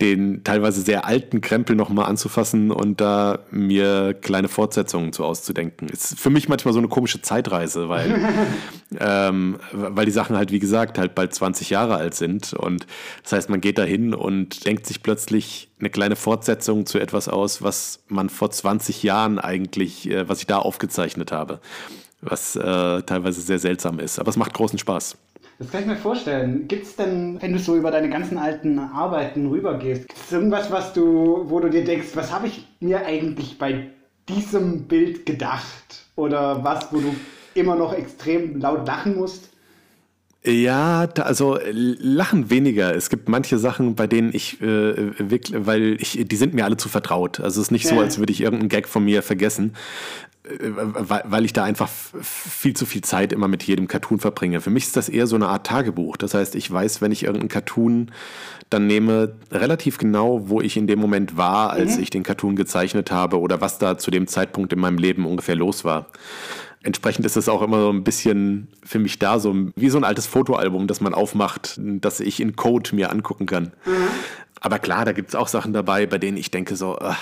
den 0.01 0.43
teilweise 0.43 0.81
sehr 0.81 1.05
alten 1.05 1.39
Krempel 1.39 1.75
nochmal 1.75 2.05
anzufassen 2.05 2.71
und 2.71 2.99
da 2.99 3.39
mir 3.49 4.13
kleine 4.13 4.49
Fortsetzungen 4.49 5.13
zu 5.13 5.23
auszudenken. 5.23 5.87
Ist 5.87 6.19
für 6.19 6.29
mich 6.29 6.49
manchmal 6.49 6.73
so 6.73 6.79
eine 6.79 6.89
komische 6.89 7.21
Zeitreise, 7.21 7.87
weil, 7.87 8.19
ähm, 8.99 9.57
weil 9.71 10.05
die 10.05 10.11
Sachen 10.11 10.35
halt, 10.35 10.51
wie 10.51 10.59
gesagt, 10.59 10.97
halt 10.97 11.15
bald 11.15 11.33
20 11.33 11.69
Jahre 11.69 11.95
alt 11.95 12.13
sind. 12.13 12.51
Und 12.53 12.85
das 13.23 13.31
heißt, 13.31 13.49
man 13.49 13.61
geht 13.61 13.77
da 13.77 13.83
hin 13.83 14.13
und 14.13 14.65
denkt 14.65 14.85
sich 14.85 15.01
plötzlich 15.01 15.69
eine 15.79 15.89
kleine 15.89 16.17
Fortsetzung 16.17 16.85
zu 16.85 16.99
etwas 16.99 17.29
aus, 17.29 17.61
was 17.61 18.03
man 18.09 18.27
vor 18.27 18.51
20 18.51 19.01
Jahren 19.01 19.39
eigentlich, 19.39 20.09
äh, 20.09 20.27
was 20.27 20.39
ich 20.39 20.47
da 20.47 20.59
aufgezeichnet 20.59 21.31
habe. 21.31 21.61
Was 22.19 22.57
äh, 22.57 22.61
teilweise 23.03 23.39
sehr 23.39 23.59
seltsam 23.59 23.99
ist. 23.99 24.19
Aber 24.19 24.29
es 24.29 24.35
macht 24.35 24.53
großen 24.53 24.79
Spaß. 24.79 25.15
Das 25.57 25.71
kann 25.71 25.81
ich 25.81 25.88
mir 25.88 25.95
vorstellen. 25.95 26.67
Gibt 26.67 26.85
es 26.85 26.95
denn, 26.97 27.41
wenn 27.41 27.53
du 27.53 27.59
so 27.59 27.77
über 27.77 27.89
deine 27.89 28.09
ganzen 28.09 28.38
alten 28.38 28.77
Arbeiten 28.77 29.47
rübergehst, 29.47 30.07
gibt 30.07 30.19
es 30.19 30.31
irgendwas, 30.31 30.69
was 30.69 30.91
du, 30.91 31.50
wo 31.50 31.59
du 31.62 31.69
dir 31.69 31.85
denkst, 31.85 32.09
was 32.15 32.33
habe 32.33 32.47
ich 32.47 32.67
mir 32.81 33.05
eigentlich 33.05 33.57
bei 33.57 33.91
diesem 34.27 34.83
Bild 34.88 35.25
gedacht? 35.25 36.05
Oder 36.15 36.63
was, 36.63 36.91
wo 36.91 37.00
du 37.00 37.15
immer 37.53 37.75
noch 37.75 37.93
extrem 37.93 38.59
laut 38.59 38.85
lachen 38.85 39.15
musst? 39.15 39.54
Ja, 40.45 41.07
da, 41.07 41.23
also 41.23 41.57
lachen 41.71 42.49
weniger. 42.49 42.95
Es 42.95 43.09
gibt 43.09 43.29
manche 43.29 43.57
Sachen, 43.57 43.95
bei 43.95 44.05
denen 44.05 44.29
ich 44.33 44.61
äh, 44.61 45.17
wirklich, 45.17 45.65
weil 45.65 45.97
ich, 45.99 46.23
die 46.23 46.35
sind 46.35 46.53
mir 46.53 46.65
alle 46.65 46.77
zu 46.77 46.87
vertraut. 46.87 47.39
Also 47.39 47.61
es 47.61 47.67
ist 47.67 47.71
nicht 47.71 47.85
ja. 47.85 47.91
so, 47.91 47.99
als 47.99 48.19
würde 48.19 48.31
ich 48.31 48.41
irgendeinen 48.41 48.69
Gag 48.69 48.87
von 48.87 49.03
mir 49.03 49.23
vergessen. 49.23 49.73
Äh, 50.43 50.69
weil 51.03 51.45
ich 51.45 51.53
da 51.53 51.63
einfach 51.63 51.89
viel 52.21 52.75
zu 52.75 52.85
viel 52.85 53.01
Zeit 53.01 53.33
immer 53.33 53.47
mit 53.47 53.63
jedem 53.63 53.87
Cartoon 53.87 54.19
verbringe. 54.19 54.61
Für 54.61 54.69
mich 54.69 54.85
ist 54.85 54.97
das 54.97 55.09
eher 55.09 55.25
so 55.25 55.35
eine 55.35 55.47
Art 55.47 55.65
Tagebuch. 55.65 56.17
Das 56.17 56.33
heißt, 56.33 56.55
ich 56.55 56.71
weiß, 56.71 57.01
wenn 57.01 57.11
ich 57.11 57.23
irgendeinen 57.23 57.49
Cartoon 57.49 58.11
dann 58.69 58.87
nehme, 58.87 59.33
relativ 59.51 59.97
genau, 59.97 60.49
wo 60.49 60.61
ich 60.61 60.77
in 60.77 60.87
dem 60.87 60.99
Moment 60.99 61.37
war, 61.37 61.71
als 61.71 61.97
mhm. 61.97 62.03
ich 62.03 62.09
den 62.09 62.23
Cartoon 62.23 62.55
gezeichnet 62.55 63.11
habe 63.11 63.39
oder 63.39 63.61
was 63.61 63.77
da 63.77 63.97
zu 63.97 64.11
dem 64.11 64.27
Zeitpunkt 64.27 64.73
in 64.73 64.79
meinem 64.79 64.97
Leben 64.97 65.25
ungefähr 65.25 65.55
los 65.55 65.83
war. 65.85 66.07
Entsprechend 66.86 67.25
ist 67.25 67.36
es 67.36 67.50
auch 67.50 67.63
immer 67.63 67.82
so 67.82 67.89
ein 67.89 68.04
bisschen 68.04 68.68
für 68.84 69.00
mich 69.00 69.18
da, 69.18 69.39
so 69.39 69.56
wie 69.75 69.89
so 69.89 69.98
ein 69.98 70.04
altes 70.04 70.27
Fotoalbum, 70.27 70.86
das 70.86 71.01
man 71.01 71.15
aufmacht, 71.15 71.80
das 71.84 72.20
ich 72.20 72.39
in 72.39 72.56
Code 72.56 72.96
mir 72.96 73.12
angucken 73.12 73.48
kann. 73.48 73.74
Mhm. 73.86 74.08
Aber 74.62 74.77
klar, 74.77 75.04
da 75.04 75.12
gibt 75.12 75.30
es 75.30 75.36
auch 75.36 75.48
Sachen 75.48 75.74
dabei, 75.74 76.06
bei 76.06 76.20
denen 76.20 76.38
ich 76.38 76.51
denke 76.51 76.75
so, 76.75 77.00
ach, 77.00 77.20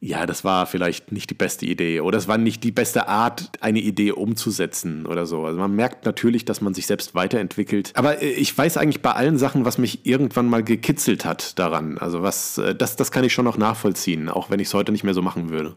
ja, 0.00 0.26
das 0.26 0.42
war 0.42 0.66
vielleicht 0.66 1.12
nicht 1.12 1.30
die 1.30 1.34
beste 1.34 1.66
Idee 1.66 2.00
oder 2.00 2.18
es 2.18 2.26
war 2.26 2.36
nicht 2.36 2.64
die 2.64 2.72
beste 2.72 3.06
Art, 3.06 3.52
eine 3.60 3.78
Idee 3.78 4.10
umzusetzen 4.10 5.06
oder 5.06 5.24
so. 5.24 5.44
Also 5.44 5.56
man 5.60 5.76
merkt 5.76 6.04
natürlich, 6.04 6.44
dass 6.44 6.60
man 6.60 6.74
sich 6.74 6.88
selbst 6.88 7.14
weiterentwickelt. 7.14 7.92
Aber 7.94 8.20
äh, 8.20 8.30
ich 8.32 8.58
weiß 8.58 8.76
eigentlich 8.76 9.02
bei 9.02 9.12
allen 9.12 9.38
Sachen, 9.38 9.64
was 9.64 9.78
mich 9.78 10.04
irgendwann 10.04 10.48
mal 10.48 10.64
gekitzelt 10.64 11.24
hat 11.24 11.60
daran. 11.60 11.96
Also 11.96 12.24
was, 12.24 12.58
äh, 12.58 12.74
das, 12.74 12.96
das 12.96 13.12
kann 13.12 13.22
ich 13.22 13.32
schon 13.32 13.44
noch 13.44 13.56
nachvollziehen, 13.56 14.28
auch 14.28 14.50
wenn 14.50 14.58
ich 14.58 14.66
es 14.66 14.74
heute 14.74 14.90
nicht 14.90 15.04
mehr 15.04 15.14
so 15.14 15.22
machen 15.22 15.50
würde. 15.50 15.76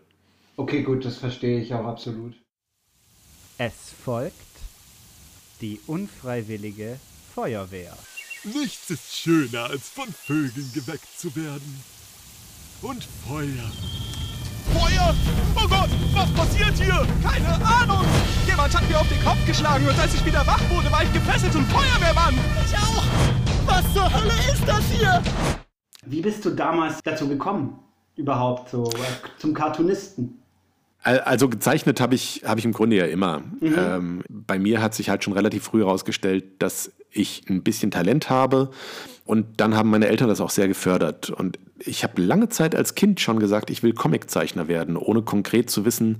Okay, 0.55 0.81
gut, 0.81 1.05
das 1.05 1.17
verstehe 1.17 1.61
ich 1.61 1.75
auch 1.75 1.85
absolut. 1.85 2.33
Es 3.59 3.73
folgt 4.05 4.35
die 5.61 5.79
unfreiwillige 5.87 6.99
Feuerwehr. 7.33 7.97
Nichts 8.43 8.91
ist 8.91 9.15
schöner, 9.15 9.63
als 9.71 9.89
von 9.89 10.07
Vögeln 10.13 10.71
geweckt 10.75 11.07
zu 11.17 11.35
werden. 11.35 11.83
Und 12.83 13.03
Feuer. 13.27 13.71
Feuer? 14.73 15.15
Oh 15.55 15.67
Gott, 15.67 15.89
was 16.13 16.31
passiert 16.33 16.75
hier? 16.77 17.07
Keine 17.23 17.65
Ahnung. 17.65 18.05
Jemand 18.45 18.75
hat 18.75 18.87
mir 18.87 18.99
auf 18.99 19.09
den 19.09 19.23
Kopf 19.23 19.43
geschlagen 19.47 19.87
und 19.87 19.97
als 19.97 20.13
ich 20.13 20.23
wieder 20.23 20.45
wach 20.45 20.61
wurde, 20.69 20.91
war 20.91 21.01
ich 21.01 21.11
gefesselt 21.11 21.51
zum 21.51 21.65
Feuerwehrmann. 21.65 22.35
Ich 22.63 22.77
auch. 22.77 23.03
Was 23.65 23.91
zur 23.91 24.13
Hölle 24.13 24.35
ist 24.53 24.67
das 24.67 24.83
hier? 24.91 25.23
Wie 26.05 26.21
bist 26.21 26.45
du 26.45 26.51
damals 26.51 26.99
dazu 27.03 27.27
gekommen, 27.27 27.79
überhaupt 28.15 28.69
so 28.69 28.87
äh, 28.91 29.39
zum 29.39 29.55
Cartoonisten? 29.55 30.43
Also 31.07 31.47
gezeichnet 31.47 32.01
habe 32.01 32.15
ich, 32.15 32.43
hab 32.45 32.57
ich 32.57 32.65
im 32.65 32.73
Grunde 32.73 32.97
ja 32.97 33.05
immer. 33.05 33.39
Mhm. 33.61 33.75
Ähm, 33.77 34.23
bei 34.29 34.59
mir 34.59 34.81
hat 34.81 34.93
sich 34.93 35.09
halt 35.09 35.23
schon 35.23 35.33
relativ 35.33 35.63
früh 35.63 35.79
herausgestellt, 35.79 36.61
dass 36.61 36.91
ich 37.11 37.43
ein 37.49 37.63
bisschen 37.63 37.91
Talent 37.91 38.29
habe. 38.29 38.71
Und 39.27 39.45
dann 39.57 39.75
haben 39.75 39.89
meine 39.89 40.07
Eltern 40.07 40.29
das 40.29 40.41
auch 40.41 40.49
sehr 40.49 40.67
gefördert. 40.67 41.29
Und 41.29 41.59
ich 41.79 42.03
habe 42.03 42.21
lange 42.21 42.49
Zeit 42.49 42.75
als 42.75 42.95
Kind 42.95 43.19
schon 43.19 43.39
gesagt, 43.39 43.69
ich 43.69 43.83
will 43.83 43.93
Comiczeichner 43.93 44.67
werden, 44.67 44.95
ohne 44.95 45.21
konkret 45.21 45.69
zu 45.69 45.85
wissen, 45.85 46.19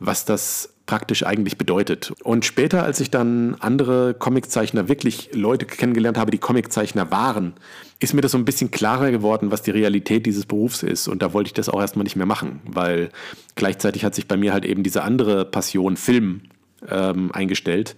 was 0.00 0.24
das 0.24 0.74
praktisch 0.86 1.24
eigentlich 1.24 1.56
bedeutet. 1.56 2.12
Und 2.24 2.44
später, 2.44 2.82
als 2.82 2.98
ich 2.98 3.10
dann 3.10 3.54
andere 3.60 4.14
Comiczeichner, 4.14 4.88
wirklich 4.88 5.30
Leute 5.34 5.66
kennengelernt 5.66 6.18
habe, 6.18 6.30
die 6.30 6.38
Comiczeichner 6.38 7.10
waren, 7.10 7.52
ist 8.00 8.14
mir 8.14 8.22
das 8.22 8.32
so 8.32 8.38
ein 8.38 8.44
bisschen 8.44 8.70
klarer 8.70 9.10
geworden, 9.12 9.50
was 9.50 9.62
die 9.62 9.70
Realität 9.70 10.26
dieses 10.26 10.46
Berufs 10.46 10.82
ist. 10.82 11.06
Und 11.06 11.22
da 11.22 11.32
wollte 11.32 11.48
ich 11.48 11.54
das 11.54 11.68
auch 11.68 11.80
erstmal 11.80 12.04
nicht 12.04 12.16
mehr 12.16 12.26
machen, 12.26 12.60
weil 12.64 13.10
gleichzeitig 13.54 14.04
hat 14.04 14.14
sich 14.14 14.26
bei 14.26 14.36
mir 14.36 14.52
halt 14.52 14.64
eben 14.64 14.82
diese 14.82 15.02
andere 15.02 15.44
Passion, 15.44 15.96
Film, 15.96 16.42
ähm, 16.88 17.30
eingestellt. 17.32 17.94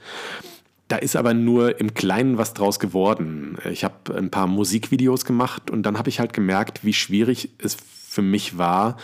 Da 0.90 0.97
ist 0.97 1.14
aber 1.14 1.35
nur 1.35 1.78
im 1.78 1.94
Kleinen 1.94 2.37
was 2.37 2.52
draus 2.52 2.80
geworden. 2.80 3.56
Ich 3.70 3.85
habe 3.85 4.12
ein 4.16 4.28
paar 4.28 4.49
Musikvideos 4.49 5.25
gemacht 5.25 5.70
und 5.70 5.85
dann 5.85 5.97
habe 5.97 6.09
ich 6.09 6.18
halt 6.18 6.32
gemerkt, 6.32 6.85
wie 6.85 6.92
schwierig 6.92 7.50
es 7.59 7.76
für 8.09 8.23
mich 8.23 8.59
war, 8.59 8.97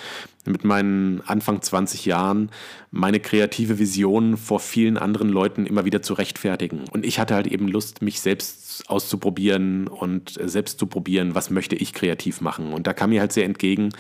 mit 0.45 0.65
meinen 0.65 1.21
Anfang 1.27 1.63
20 1.63 2.05
Jahren 2.05 2.51
meine 2.91 3.21
kreative 3.21 3.79
Vision 3.79 4.37
vor 4.37 4.59
vielen 4.59 4.97
anderen 4.99 5.29
Leuten 5.29 5.65
immer 5.65 5.85
wieder 5.85 6.03
zu 6.03 6.15
rechtfertigen. 6.15 6.87
Und 6.91 7.07
ich 7.07 7.21
hatte 7.21 7.37
halt 7.37 7.47
eben 7.47 7.69
Lust, 7.69 8.03
mich 8.03 8.21
selbst 8.21 8.91
auszuprobieren 8.91 9.87
und 9.87 10.37
selbst 10.43 10.81
zu 10.81 10.89
probieren, 10.89 11.37
was 11.37 11.51
möchte 11.51 11.77
ich 11.77 11.93
kreativ 11.93 12.41
machen. 12.41 12.73
Und 12.73 12.89
da 12.89 12.95
kam 12.95 13.11
mir 13.11 13.21
halt 13.21 13.33
sehr 13.33 13.45
entgegen, 13.45 13.91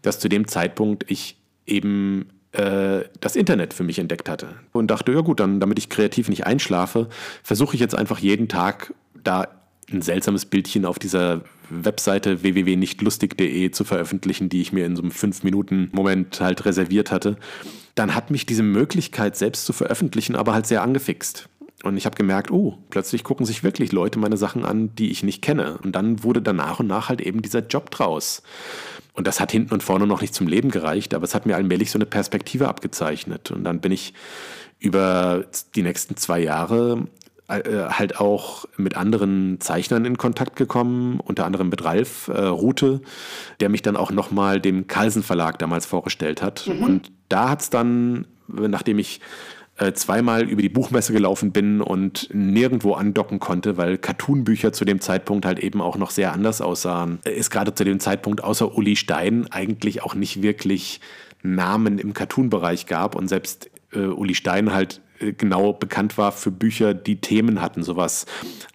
dass 0.00 0.18
zu 0.18 0.30
dem 0.30 0.48
Zeitpunkt 0.48 1.10
ich 1.10 1.36
eben 1.66 2.30
äh, 2.54 3.04
das 3.20 3.36
Internet 3.36 3.74
für 3.74 3.84
mich 3.84 3.98
entdeckt 3.98 4.28
hatte 4.28 4.48
und 4.72 4.90
dachte, 4.90 5.12
ja 5.12 5.20
gut, 5.20 5.40
dann, 5.40 5.60
damit 5.60 5.78
ich 5.78 5.88
kreativ 5.88 6.28
nicht 6.28 6.46
einschlafe, 6.46 7.08
versuche 7.42 7.74
ich 7.74 7.80
jetzt 7.80 7.94
einfach 7.94 8.18
jeden 8.18 8.48
Tag 8.48 8.94
da 9.22 9.48
ein 9.92 10.02
seltsames 10.02 10.46
Bildchen 10.46 10.84
auf 10.84 10.98
dieser 10.98 11.42
Webseite 11.68 12.42
www.nichtlustig.de 12.42 13.70
zu 13.70 13.84
veröffentlichen, 13.84 14.48
die 14.48 14.60
ich 14.60 14.72
mir 14.72 14.86
in 14.86 14.96
so 14.96 15.02
einem 15.02 15.12
5-Minuten-Moment 15.12 16.40
halt 16.40 16.64
reserviert 16.64 17.10
hatte, 17.10 17.36
dann 17.94 18.14
hat 18.14 18.30
mich 18.30 18.46
diese 18.46 18.62
Möglichkeit, 18.62 19.36
selbst 19.36 19.64
zu 19.64 19.72
veröffentlichen, 19.72 20.36
aber 20.36 20.54
halt 20.54 20.66
sehr 20.66 20.82
angefixt. 20.82 21.48
Und 21.84 21.98
ich 21.98 22.06
habe 22.06 22.16
gemerkt, 22.16 22.50
oh, 22.50 22.78
plötzlich 22.88 23.24
gucken 23.24 23.44
sich 23.44 23.62
wirklich 23.62 23.92
Leute 23.92 24.18
meine 24.18 24.38
Sachen 24.38 24.64
an, 24.64 24.94
die 24.96 25.10
ich 25.10 25.22
nicht 25.22 25.42
kenne. 25.42 25.78
Und 25.82 25.92
dann 25.92 26.24
wurde 26.24 26.40
da 26.40 26.54
nach 26.54 26.80
und 26.80 26.86
nach 26.86 27.10
halt 27.10 27.20
eben 27.20 27.42
dieser 27.42 27.60
Job 27.60 27.90
draus. 27.90 28.42
Und 29.12 29.26
das 29.26 29.38
hat 29.38 29.52
hinten 29.52 29.74
und 29.74 29.82
vorne 29.82 30.06
noch 30.06 30.22
nicht 30.22 30.34
zum 30.34 30.48
Leben 30.48 30.70
gereicht, 30.70 31.12
aber 31.12 31.24
es 31.24 31.34
hat 31.34 31.44
mir 31.44 31.56
allmählich 31.56 31.90
so 31.90 31.98
eine 31.98 32.06
Perspektive 32.06 32.68
abgezeichnet. 32.68 33.50
Und 33.50 33.64
dann 33.64 33.80
bin 33.80 33.92
ich 33.92 34.14
über 34.78 35.44
die 35.74 35.82
nächsten 35.82 36.16
zwei 36.16 36.40
Jahre 36.40 37.06
äh, 37.48 37.60
halt 37.90 38.18
auch 38.18 38.64
mit 38.78 38.96
anderen 38.96 39.60
Zeichnern 39.60 40.06
in 40.06 40.16
Kontakt 40.16 40.56
gekommen, 40.56 41.20
unter 41.20 41.44
anderem 41.44 41.68
mit 41.68 41.84
Ralf 41.84 42.28
äh, 42.28 42.40
Rute, 42.40 43.02
der 43.60 43.68
mich 43.68 43.82
dann 43.82 43.96
auch 43.96 44.10
nochmal 44.10 44.58
dem 44.58 44.86
Carlsen 44.86 45.22
Verlag 45.22 45.58
damals 45.58 45.84
vorgestellt 45.84 46.40
hat. 46.40 46.66
Mhm. 46.66 46.82
Und 46.82 47.12
da 47.28 47.50
hat 47.50 47.60
es 47.60 47.68
dann, 47.68 48.26
nachdem 48.48 48.98
ich 48.98 49.20
äh, 49.20 49.53
zweimal 49.94 50.48
über 50.48 50.62
die 50.62 50.68
Buchmesse 50.68 51.12
gelaufen 51.12 51.52
bin 51.52 51.80
und 51.80 52.28
nirgendwo 52.32 52.92
andocken 52.92 53.40
konnte, 53.40 53.76
weil 53.76 53.98
Cartoonbücher 53.98 54.72
zu 54.72 54.84
dem 54.84 55.00
Zeitpunkt 55.00 55.44
halt 55.44 55.58
eben 55.58 55.80
auch 55.80 55.96
noch 55.96 56.10
sehr 56.10 56.32
anders 56.32 56.60
aussahen. 56.60 57.18
Es 57.24 57.50
gerade 57.50 57.74
zu 57.74 57.84
dem 57.84 58.00
Zeitpunkt 58.00 58.42
außer 58.42 58.76
Uli 58.76 58.96
Stein 58.96 59.46
eigentlich 59.50 60.02
auch 60.02 60.14
nicht 60.14 60.42
wirklich 60.42 61.00
Namen 61.42 61.98
im 61.98 62.14
Cartoon-Bereich 62.14 62.86
gab 62.86 63.16
und 63.16 63.28
selbst 63.28 63.70
äh, 63.92 63.98
Uli 63.98 64.34
Stein 64.34 64.72
halt 64.72 64.98
äh, 64.98 65.03
genau 65.32 65.72
bekannt 65.72 66.18
war 66.18 66.32
für 66.32 66.50
Bücher, 66.50 66.94
die 66.94 67.16
Themen 67.20 67.60
hatten, 67.60 67.82
sowas. 67.82 68.26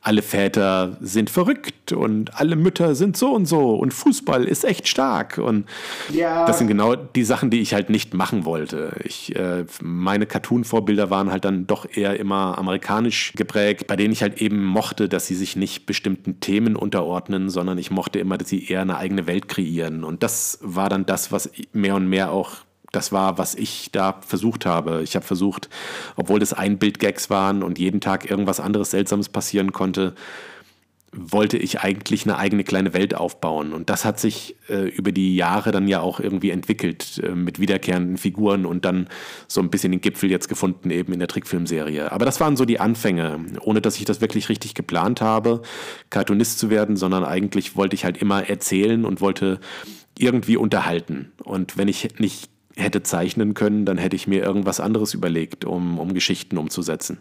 Alle 0.02 0.22
Väter 0.22 0.98
sind 1.02 1.30
verrückt 1.30 1.92
und 1.92 2.40
alle 2.40 2.56
Mütter 2.56 2.96
sind 2.96 3.18
so 3.18 3.32
und 3.34 3.46
so 3.46 3.76
und 3.76 3.94
Fußball 3.94 4.46
ist 4.46 4.64
echt 4.64 4.88
stark. 4.88 5.38
Und 5.38 5.66
ja. 6.12 6.46
das 6.46 6.58
sind 6.58 6.68
genau 6.68 6.96
die 6.96 7.24
Sachen, 7.24 7.50
die 7.50 7.60
ich 7.60 7.74
halt 7.74 7.90
nicht 7.90 8.14
machen 8.14 8.46
wollte. 8.46 8.94
Ich, 9.04 9.36
äh, 9.36 9.66
meine 9.82 10.26
Cartoon-Vorbilder 10.26 11.10
waren 11.10 11.32
halt 11.32 11.46
dann 11.46 11.68
doch 11.68 11.86
eher 11.92 12.20
immer 12.20 12.58
amerikanisch 12.58 13.34
geprägt, 13.36 13.88
bei 13.88 13.96
denen 13.96 14.14
ich 14.14 14.22
halt 14.22 14.42
eben 14.42 14.64
mochte, 14.64 15.10
dass 15.10 15.28
sie 15.28 15.36
sich 15.36 15.56
nicht 15.56 15.86
bestimmten 15.86 16.40
Themen 16.40 16.76
unterordnen, 16.76 17.50
sondern 17.50 17.78
ich 17.78 17.92
mochte 17.92 18.20
immer, 18.20 18.38
dass 18.38 18.50
sie 18.50 18.68
eher 18.68 18.82
eine 18.82 18.98
eigene 18.98 19.28
Welt 19.28 19.48
kreieren. 19.48 20.04
Und 20.04 20.24
das 20.24 20.60
war 20.62 20.90
dann 20.90 21.06
das, 21.06 21.32
was 21.32 21.52
mehr 21.74 21.96
und 21.96 22.08
mehr 22.08 22.32
auch 22.32 22.58
das 22.92 23.12
war, 23.12 23.38
was 23.38 23.56
ich 23.56 23.92
da 23.92 24.20
versucht 24.26 24.66
habe. 24.66 25.02
Ich 25.04 25.16
habe 25.16 25.26
versucht, 25.26 25.70
obwohl 26.16 26.40
das 26.40 26.54
Einbild-Gags 26.54 27.30
waren 27.30 27.64
und 27.64 27.80
jeden 27.80 28.02
Tag 28.02 28.30
irgendwas 28.30 28.60
anderes 28.60 28.92
Seltsames 28.92 29.30
passieren 29.30 29.72
konnte, 29.72 30.16
wollte 31.12 31.58
ich 31.58 31.80
eigentlich 31.80 32.26
eine 32.26 32.38
eigene 32.38 32.64
kleine 32.64 32.94
Welt 32.94 33.16
aufbauen. 33.16 33.74
Und 33.74 33.90
das 33.90 34.06
hat 34.06 34.20
sich 34.20 34.56
äh, 34.70 34.90
über 34.90 35.12
die 35.12 35.36
Jahre 35.36 35.72
dann 35.72 35.88
ja 35.88 36.02
auch 36.02 36.20
irgendwie 36.20 36.52
entwickelt 36.52 37.20
äh, 37.24 37.32
mit 37.32 37.60
wiederkehrenden 37.60 38.18
Figuren 38.18 38.66
und 38.66 38.86
dann 38.86 39.08
so 39.48 39.62
ein 39.62 39.70
bisschen 39.70 39.92
den 39.92 40.02
Gipfel 40.02 40.30
jetzt 40.30 40.50
gefunden 40.50 40.92
eben 40.92 41.12
in 41.12 41.20
der 41.20 41.28
Trickfilmserie. 41.28 42.12
Aber 42.12 42.26
das 42.26 42.40
waren 42.40 42.56
so 42.56 42.66
die 42.66 42.80
Anfänge, 42.80 43.40
ohne 43.62 43.82
dass 43.82 43.98
ich 43.98 44.06
das 44.06 44.22
wirklich 44.22 44.50
richtig 44.50 44.76
geplant 44.76 45.22
habe, 45.22 45.62
Cartoonist 46.10 46.60
zu 46.60 46.70
werden, 46.70 46.96
sondern 46.96 47.24
eigentlich 47.24 47.76
wollte 47.76 47.96
ich 47.96 48.06
halt 48.06 48.18
immer 48.18 48.48
erzählen 48.48 49.04
und 49.04 49.20
wollte 49.20 49.60
irgendwie 50.18 50.58
unterhalten. 50.58 51.32
Und 51.44 51.78
wenn 51.78 51.88
ich 51.88 52.20
nicht 52.20 52.50
hätte 52.80 53.04
zeichnen 53.04 53.54
können, 53.54 53.86
dann 53.86 53.98
hätte 53.98 54.16
ich 54.16 54.28
mir 54.28 54.44
irgendwas 54.44 54.80
anderes 54.80 55.14
überlegt, 55.14 55.66
um, 55.66 56.00
um 56.00 56.14
Geschichten 56.14 56.58
umzusetzen. 56.58 57.20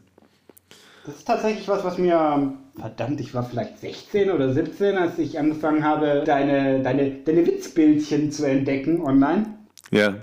Das 1.04 1.16
ist 1.16 1.26
tatsächlich 1.26 1.66
was, 1.68 1.84
was 1.84 1.96
mir, 1.96 2.52
verdammt, 2.78 3.20
ich 3.20 3.34
war 3.34 3.42
vielleicht 3.42 3.78
16 3.78 4.30
oder 4.30 4.52
17, 4.52 4.96
als 4.96 5.18
ich 5.18 5.38
angefangen 5.38 5.82
habe, 5.82 6.22
deine, 6.26 6.82
deine, 6.82 7.10
deine 7.10 7.46
Witzbildchen 7.46 8.30
zu 8.30 8.44
entdecken 8.44 9.00
online. 9.00 9.54
Ja. 9.90 10.16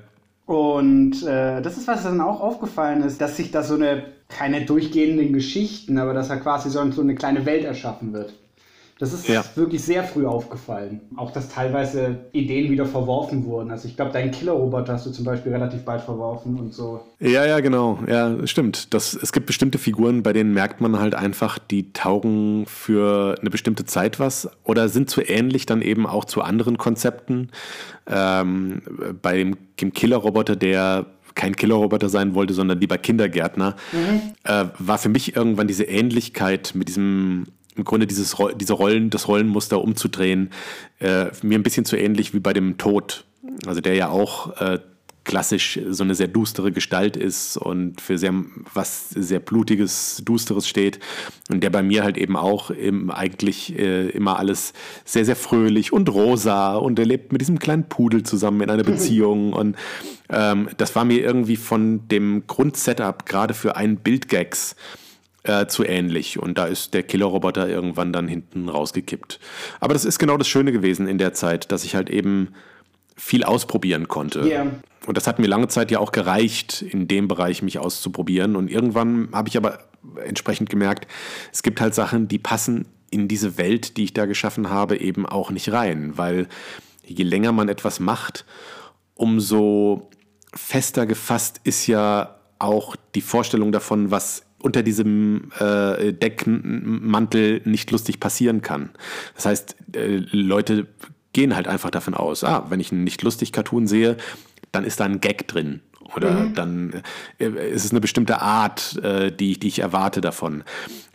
Und 0.46 1.24
äh, 1.24 1.62
das 1.62 1.78
ist 1.78 1.88
was, 1.88 1.98
was 1.98 2.04
dann 2.04 2.22
auch 2.22 2.40
aufgefallen 2.40 3.02
ist, 3.02 3.20
dass 3.20 3.36
sich 3.36 3.50
da 3.50 3.64
so 3.64 3.74
eine, 3.74 4.04
keine 4.30 4.64
durchgehenden 4.66 5.34
Geschichten, 5.34 5.98
aber 5.98 6.14
dass 6.14 6.28
da 6.28 6.36
quasi 6.36 6.70
so 6.70 6.80
eine 6.80 7.16
kleine 7.16 7.48
Welt 7.48 7.66
erschaffen 7.66 8.14
wird. 8.14 8.34
Das 8.98 9.12
ist 9.12 9.28
ja. 9.28 9.44
wirklich 9.56 9.84
sehr 9.84 10.06
früh 10.06 10.26
aufgefallen. 10.26 11.02
Auch, 11.18 11.32
dass 11.32 11.50
teilweise 11.50 12.28
Ideen 12.32 12.72
wieder 12.72 12.86
verworfen 12.86 13.44
wurden. 13.44 13.70
Also 13.70 13.90
ich 13.90 13.98
glaube, 13.98 14.12
deinen 14.12 14.32
Killerroboter 14.32 14.94
hast 14.94 15.06
du 15.06 15.12
zum 15.12 15.26
Beispiel 15.26 15.52
relativ 15.52 15.84
bald 15.84 16.02
verworfen 16.02 16.58
und 16.58 16.74
so. 16.74 17.02
Ja, 17.20 17.46
ja, 17.46 17.60
genau. 17.60 18.00
Ja, 18.08 18.48
stimmt. 18.48 18.94
Das, 18.94 19.14
es 19.14 19.34
gibt 19.34 19.48
bestimmte 19.48 19.80
Figuren, 19.80 20.24
bei 20.24 20.32
denen 20.32 20.54
merkt 20.54 20.80
man 20.80 20.98
halt 20.98 21.14
einfach, 21.14 21.60
die 21.60 21.92
taugen 21.92 22.66
für 22.68 23.36
eine 23.42 23.50
bestimmte 23.50 23.84
Zeit 23.84 24.18
was 24.22 24.50
oder 24.64 24.88
sind 24.88 25.10
zu 25.10 25.22
ähnlich 25.22 25.66
dann 25.66 25.82
eben 25.82 26.08
auch 26.08 26.24
zu 26.24 26.42
anderen 26.42 26.78
Konzepten. 26.78 27.50
Ähm, 28.08 28.82
bei 29.22 29.36
dem, 29.36 29.58
dem 29.82 29.92
Killerroboter, 29.92 30.56
der 30.56 31.06
kein 31.36 31.58
Killerroboter 31.58 32.08
sein 32.08 32.34
wollte, 32.34 32.54
sondern 32.54 32.80
lieber 32.80 32.98
Kindergärtner, 32.98 33.76
mhm. 33.92 34.22
äh, 34.46 34.66
war 34.80 34.98
für 34.98 35.10
mich 35.10 35.36
irgendwann 35.36 35.68
diese 35.68 35.84
Ähnlichkeit 35.84 36.72
mit 36.76 36.88
diesem 36.88 37.48
im 37.76 37.84
Grunde 37.84 38.08
dieses, 38.08 38.36
diese 38.56 38.74
Rollen, 38.74 39.10
das 39.10 39.28
Rollenmuster 39.28 39.82
umzudrehen, 39.82 40.52
äh, 41.00 41.26
mir 41.42 41.58
ein 41.58 41.64
bisschen 41.64 41.86
zu 41.86 41.98
ähnlich 41.98 42.34
wie 42.34 42.40
bei 42.40 42.54
dem 42.54 42.78
Tod. 42.78 43.26
Also 43.66 43.82
der 43.82 43.96
ja 43.96 44.10
auch 44.10 44.60
äh, 44.60 44.80
klassisch 45.26 45.80
so 45.90 46.04
eine 46.04 46.16
sehr 46.16 46.28
dustere 46.28 46.72
Gestalt 46.72 47.18
ist 47.18 47.58
und 47.58 48.00
für 48.00 48.18
sehr 48.18 48.34
was 48.74 49.10
sehr 49.10 49.40
blutiges, 49.40 50.22
dusteres 50.24 50.68
steht 50.68 51.00
und 51.50 51.64
der 51.64 51.72
bei 51.72 51.84
mir 51.84 52.04
halt 52.04 52.18
eben 52.18 52.38
auch 52.38 52.70
im, 52.70 53.10
eigentlich 53.10 53.78
äh, 53.78 54.10
immer 54.10 54.38
alles 54.38 54.74
sehr 55.04 55.26
sehr 55.26 55.36
fröhlich 55.36 55.92
und 55.92 56.10
rosa 56.10 56.76
und 56.76 57.00
er 57.00 57.06
lebt 57.06 57.32
mit 57.32 57.42
diesem 57.42 57.60
kleinen 57.60 57.90
Pudel 57.90 58.24
zusammen 58.24 58.62
in 58.62 58.70
einer 58.70 58.84
Beziehung 58.84 59.52
und 59.54 59.76
ähm, 60.30 60.70
das 60.78 60.96
war 60.96 61.06
mir 61.06 61.22
irgendwie 61.22 61.58
von 61.58 62.08
dem 62.08 62.46
Grundsetup 62.46 63.26
gerade 63.26 63.56
für 63.56 63.76
einen 63.76 63.98
Bildgags 63.98 64.74
äh, 64.74 65.05
zu 65.68 65.84
ähnlich. 65.84 66.40
Und 66.40 66.58
da 66.58 66.66
ist 66.66 66.94
der 66.94 67.04
Killerroboter 67.04 67.70
irgendwann 67.70 68.12
dann 68.12 68.28
hinten 68.28 68.70
rausgekippt. 68.70 69.40
Aber 69.80 69.94
das 69.94 70.06
ist 70.06 70.18
genau 70.18 70.38
das 70.38 70.48
Schöne 70.48 70.72
gewesen 70.72 71.08
in 71.08 71.18
der 71.18 71.34
Zeit, 71.34 71.72
dass 71.72 71.84
ich 71.84 71.96
halt 71.96 72.10
eben 72.10 72.54
viel 73.16 73.44
ausprobieren 73.44 74.08
konnte. 74.08 74.44
Yeah. 74.44 74.68
Und 75.06 75.18
das 75.18 75.28
hat 75.28 75.40
mir 75.40 75.48
lange 75.48 75.68
Zeit 75.68 75.92
ja 75.92 76.00
auch 76.00 76.12
gereicht, 76.12 76.82
in 76.82 77.08
dem 77.08 77.28
Bereich 77.28 77.62
mich 77.62 77.80
auszuprobieren. 77.80 78.56
Und 78.56 78.70
irgendwann 78.70 79.30
habe 79.32 79.50
ich 79.50 79.58
aber 79.58 79.80
entsprechend 80.24 80.70
gemerkt, 80.70 81.08
es 81.54 81.64
gibt 81.64 81.80
halt 81.80 81.94
Sachen, 81.94 82.28
die 82.28 82.40
passen 82.40 82.88
in 83.12 83.28
diese 83.28 83.58
Welt, 83.58 83.98
die 83.98 84.06
ich 84.06 84.14
da 84.14 84.26
geschaffen 84.26 84.70
habe, 84.70 84.98
eben 84.98 85.26
auch 85.26 85.52
nicht 85.52 85.72
rein. 85.72 86.18
Weil 86.18 86.48
je 87.06 87.24
länger 87.24 87.52
man 87.52 87.70
etwas 87.70 88.00
macht, 88.00 88.46
umso 89.14 90.10
fester 90.54 91.06
gefasst 91.06 91.62
ist 91.64 91.88
ja 91.88 92.40
auch 92.60 92.96
die 93.14 93.22
Vorstellung 93.22 93.72
davon, 93.72 94.12
was 94.12 94.45
unter 94.66 94.82
diesem 94.82 95.52
äh, 95.60 96.12
Deckmantel 96.12 97.62
nicht 97.66 97.92
lustig 97.92 98.20
passieren 98.20 98.64
kann. 98.64 98.90
Das 99.36 99.46
heißt, 99.46 99.76
äh, 99.96 100.24
Leute 100.32 100.88
gehen 101.34 101.56
halt 101.56 101.68
einfach 101.68 101.92
davon 101.92 102.16
aus, 102.16 102.44
ah, 102.44 102.66
wenn 102.70 102.80
ich 102.80 102.92
einen 102.92 103.04
nicht 103.04 103.22
lustig 103.22 103.52
Cartoon 103.52 103.86
sehe, 103.86 104.18
dann 104.72 104.84
ist 104.84 105.00
da 105.00 105.06
ein 105.06 105.22
Gag 105.22 105.48
drin. 105.48 105.82
Oder 106.16 106.32
mhm. 106.32 106.54
dann 106.56 107.04
äh, 107.38 107.72
ist 107.72 107.86
es 107.86 107.92
eine 107.92 108.02
bestimmte 108.02 108.42
Art, 108.42 108.98
äh, 109.04 109.32
die, 109.32 109.60
die 109.60 109.68
ich 109.68 109.80
erwarte 109.80 110.20
davon. 110.20 110.64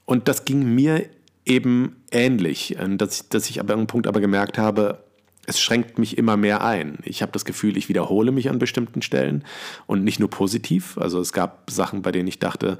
Und 0.04 0.28
das 0.28 0.44
ging 0.44 0.72
mir 0.72 1.06
eben 1.44 1.96
ähnlich, 2.12 2.78
äh, 2.78 2.96
dass, 2.96 3.28
dass 3.30 3.50
ich 3.50 3.58
aber 3.58 3.72
an 3.72 3.80
einem 3.80 3.86
Punkt 3.88 4.06
aber 4.06 4.20
gemerkt 4.20 4.58
habe, 4.58 5.02
es 5.46 5.58
schränkt 5.58 5.98
mich 5.98 6.16
immer 6.18 6.36
mehr 6.36 6.62
ein. 6.62 6.98
Ich 7.02 7.22
habe 7.22 7.32
das 7.32 7.44
Gefühl, 7.44 7.76
ich 7.76 7.88
wiederhole 7.88 8.30
mich 8.30 8.48
an 8.48 8.60
bestimmten 8.60 9.02
Stellen 9.02 9.44
und 9.88 10.04
nicht 10.04 10.20
nur 10.20 10.30
positiv. 10.30 10.96
Also 10.98 11.18
es 11.18 11.32
gab 11.32 11.68
Sachen, 11.68 12.02
bei 12.02 12.12
denen 12.12 12.28
ich 12.28 12.38
dachte, 12.38 12.78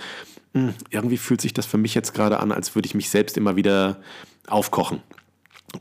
hm, 0.55 0.75
irgendwie 0.91 1.17
fühlt 1.17 1.41
sich 1.41 1.55
das 1.55 1.67
für 1.67 1.79
mich 1.79 1.95
jetzt 1.95 2.15
gerade 2.15 2.41
an, 2.41 2.53
als 2.53 2.75
würde 2.75 2.87
ich 2.87 2.95
mich 2.95 3.11
selbst 3.11 3.37
immer 3.37 3.57
wieder 3.57 3.99
aufkochen. 4.49 5.03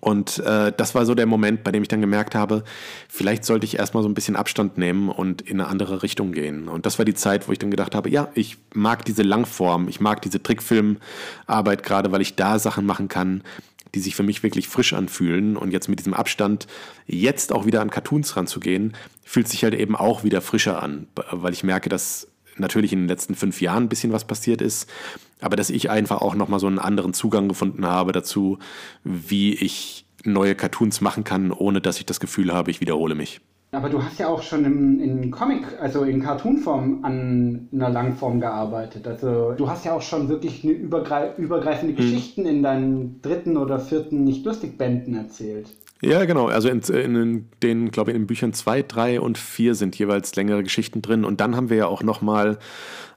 Und 0.02 0.38
äh, 0.40 0.72
das 0.76 0.94
war 0.94 1.06
so 1.06 1.16
der 1.16 1.26
Moment, 1.26 1.64
bei 1.64 1.72
dem 1.72 1.82
ich 1.82 1.88
dann 1.88 2.02
gemerkt 2.02 2.36
habe, 2.36 2.64
vielleicht 3.08 3.44
sollte 3.44 3.66
ich 3.66 3.80
erstmal 3.80 4.04
so 4.04 4.10
ein 4.10 4.14
bisschen 4.14 4.36
Abstand 4.36 4.78
nehmen 4.78 5.10
und 5.10 5.42
in 5.42 5.60
eine 5.60 5.70
andere 5.70 6.04
Richtung 6.04 6.32
gehen. 6.32 6.68
Und 6.68 6.86
das 6.86 7.00
war 7.00 7.06
die 7.06 7.16
Zeit, 7.16 7.48
wo 7.48 7.52
ich 7.52 7.60
dann 7.60 7.72
gedacht 7.72 7.96
habe, 7.96 8.10
ja, 8.10 8.30
ich 8.36 8.58
mag 8.74 9.04
diese 9.06 9.24
Langform, 9.24 9.88
ich 9.88 10.00
mag 10.00 10.22
diese 10.22 10.44
Trickfilmarbeit 10.44 11.82
gerade, 11.82 12.12
weil 12.12 12.22
ich 12.22 12.36
da 12.36 12.60
Sachen 12.60 12.86
machen 12.86 13.08
kann, 13.08 13.44
die 13.96 14.00
sich 14.00 14.16
für 14.16 14.22
mich 14.22 14.44
wirklich 14.44 14.68
frisch 14.68 14.94
anfühlen. 14.94 15.58
Und 15.58 15.72
jetzt 15.72 15.90
mit 15.90 15.98
diesem 15.98 16.14
Abstand, 16.14 16.68
jetzt 17.08 17.52
auch 17.52 17.66
wieder 17.66 17.82
an 17.82 17.90
Cartoons 17.90 18.38
ranzugehen, 18.38 18.96
fühlt 19.24 19.48
sich 19.48 19.64
halt 19.64 19.74
eben 19.74 19.96
auch 19.96 20.24
wieder 20.24 20.42
frischer 20.42 20.84
an, 20.84 21.08
weil 21.32 21.54
ich 21.54 21.64
merke, 21.64 21.90
dass 21.90 22.28
natürlich 22.60 22.94
in 22.94 23.00
den 23.00 23.08
letzten 23.08 23.36
fünf 23.36 23.62
Jahren 23.62 23.84
ein 23.84 23.90
bisschen 23.90 24.12
was 24.12 24.26
passiert 24.26 24.62
ist, 24.62 24.90
aber 25.42 25.56
dass 25.56 25.70
ich 25.70 25.90
einfach 25.90 26.22
auch 26.22 26.36
nochmal 26.36 26.60
so 26.60 26.68
einen 26.68 26.80
anderen 26.80 27.14
Zugang 27.14 27.48
gefunden 27.48 27.86
habe 27.86 28.12
dazu, 28.12 28.60
wie 29.04 29.54
ich 29.54 30.06
neue 30.26 30.56
Cartoons 30.56 31.02
machen 31.02 31.24
kann, 31.24 31.52
ohne 31.52 31.82
dass 31.82 32.00
ich 32.00 32.06
das 32.06 32.20
Gefühl 32.20 32.54
habe, 32.54 32.72
ich 32.72 32.82
wiederhole 32.82 33.16
mich. 33.16 33.42
Aber 33.72 33.90
du 33.90 34.04
hast 34.04 34.18
ja 34.18 34.28
auch 34.28 34.42
schon 34.42 34.66
im, 34.66 35.00
in 35.00 35.30
Comic, 35.30 35.64
also 35.80 36.04
in 36.04 36.24
Cartoonform 36.24 37.06
an 37.06 37.70
einer 37.72 37.90
Langform 37.90 38.40
gearbeitet. 38.40 39.08
Also 39.08 39.52
du 39.52 39.70
hast 39.70 39.86
ja 39.86 39.94
auch 39.94 40.02
schon 40.02 40.28
wirklich 40.28 40.64
eine 40.64 40.74
übergreif 40.74 41.38
übergreifende 41.38 41.94
mhm. 41.94 41.98
Geschichten 41.98 42.48
in 42.48 42.64
deinen 42.64 43.22
dritten 43.22 43.58
oder 43.58 43.80
vierten 43.80 44.24
Nicht-Lustig-Bänden 44.24 45.16
erzählt. 45.16 45.70
Ja, 46.02 46.24
genau. 46.26 46.48
Also 46.48 46.70
in, 46.70 46.80
in 46.82 47.50
den, 47.62 47.92
glaube 47.92 48.12
ich, 48.12 48.16
in 48.16 48.24
den 48.24 48.28
Büchern 48.28 48.54
2, 48.54 48.84
3 48.84 49.20
und 49.20 49.38
4 49.38 49.76
sind 49.76 49.98
jeweils 49.98 50.36
längere 50.36 50.64
Geschichten 50.64 51.02
drin. 51.02 51.26
Und 51.26 51.42
dann 51.42 51.56
haben 51.56 51.70
wir 51.70 51.78
ja 51.78 51.88
auch 51.88 52.04
nochmal 52.04 52.58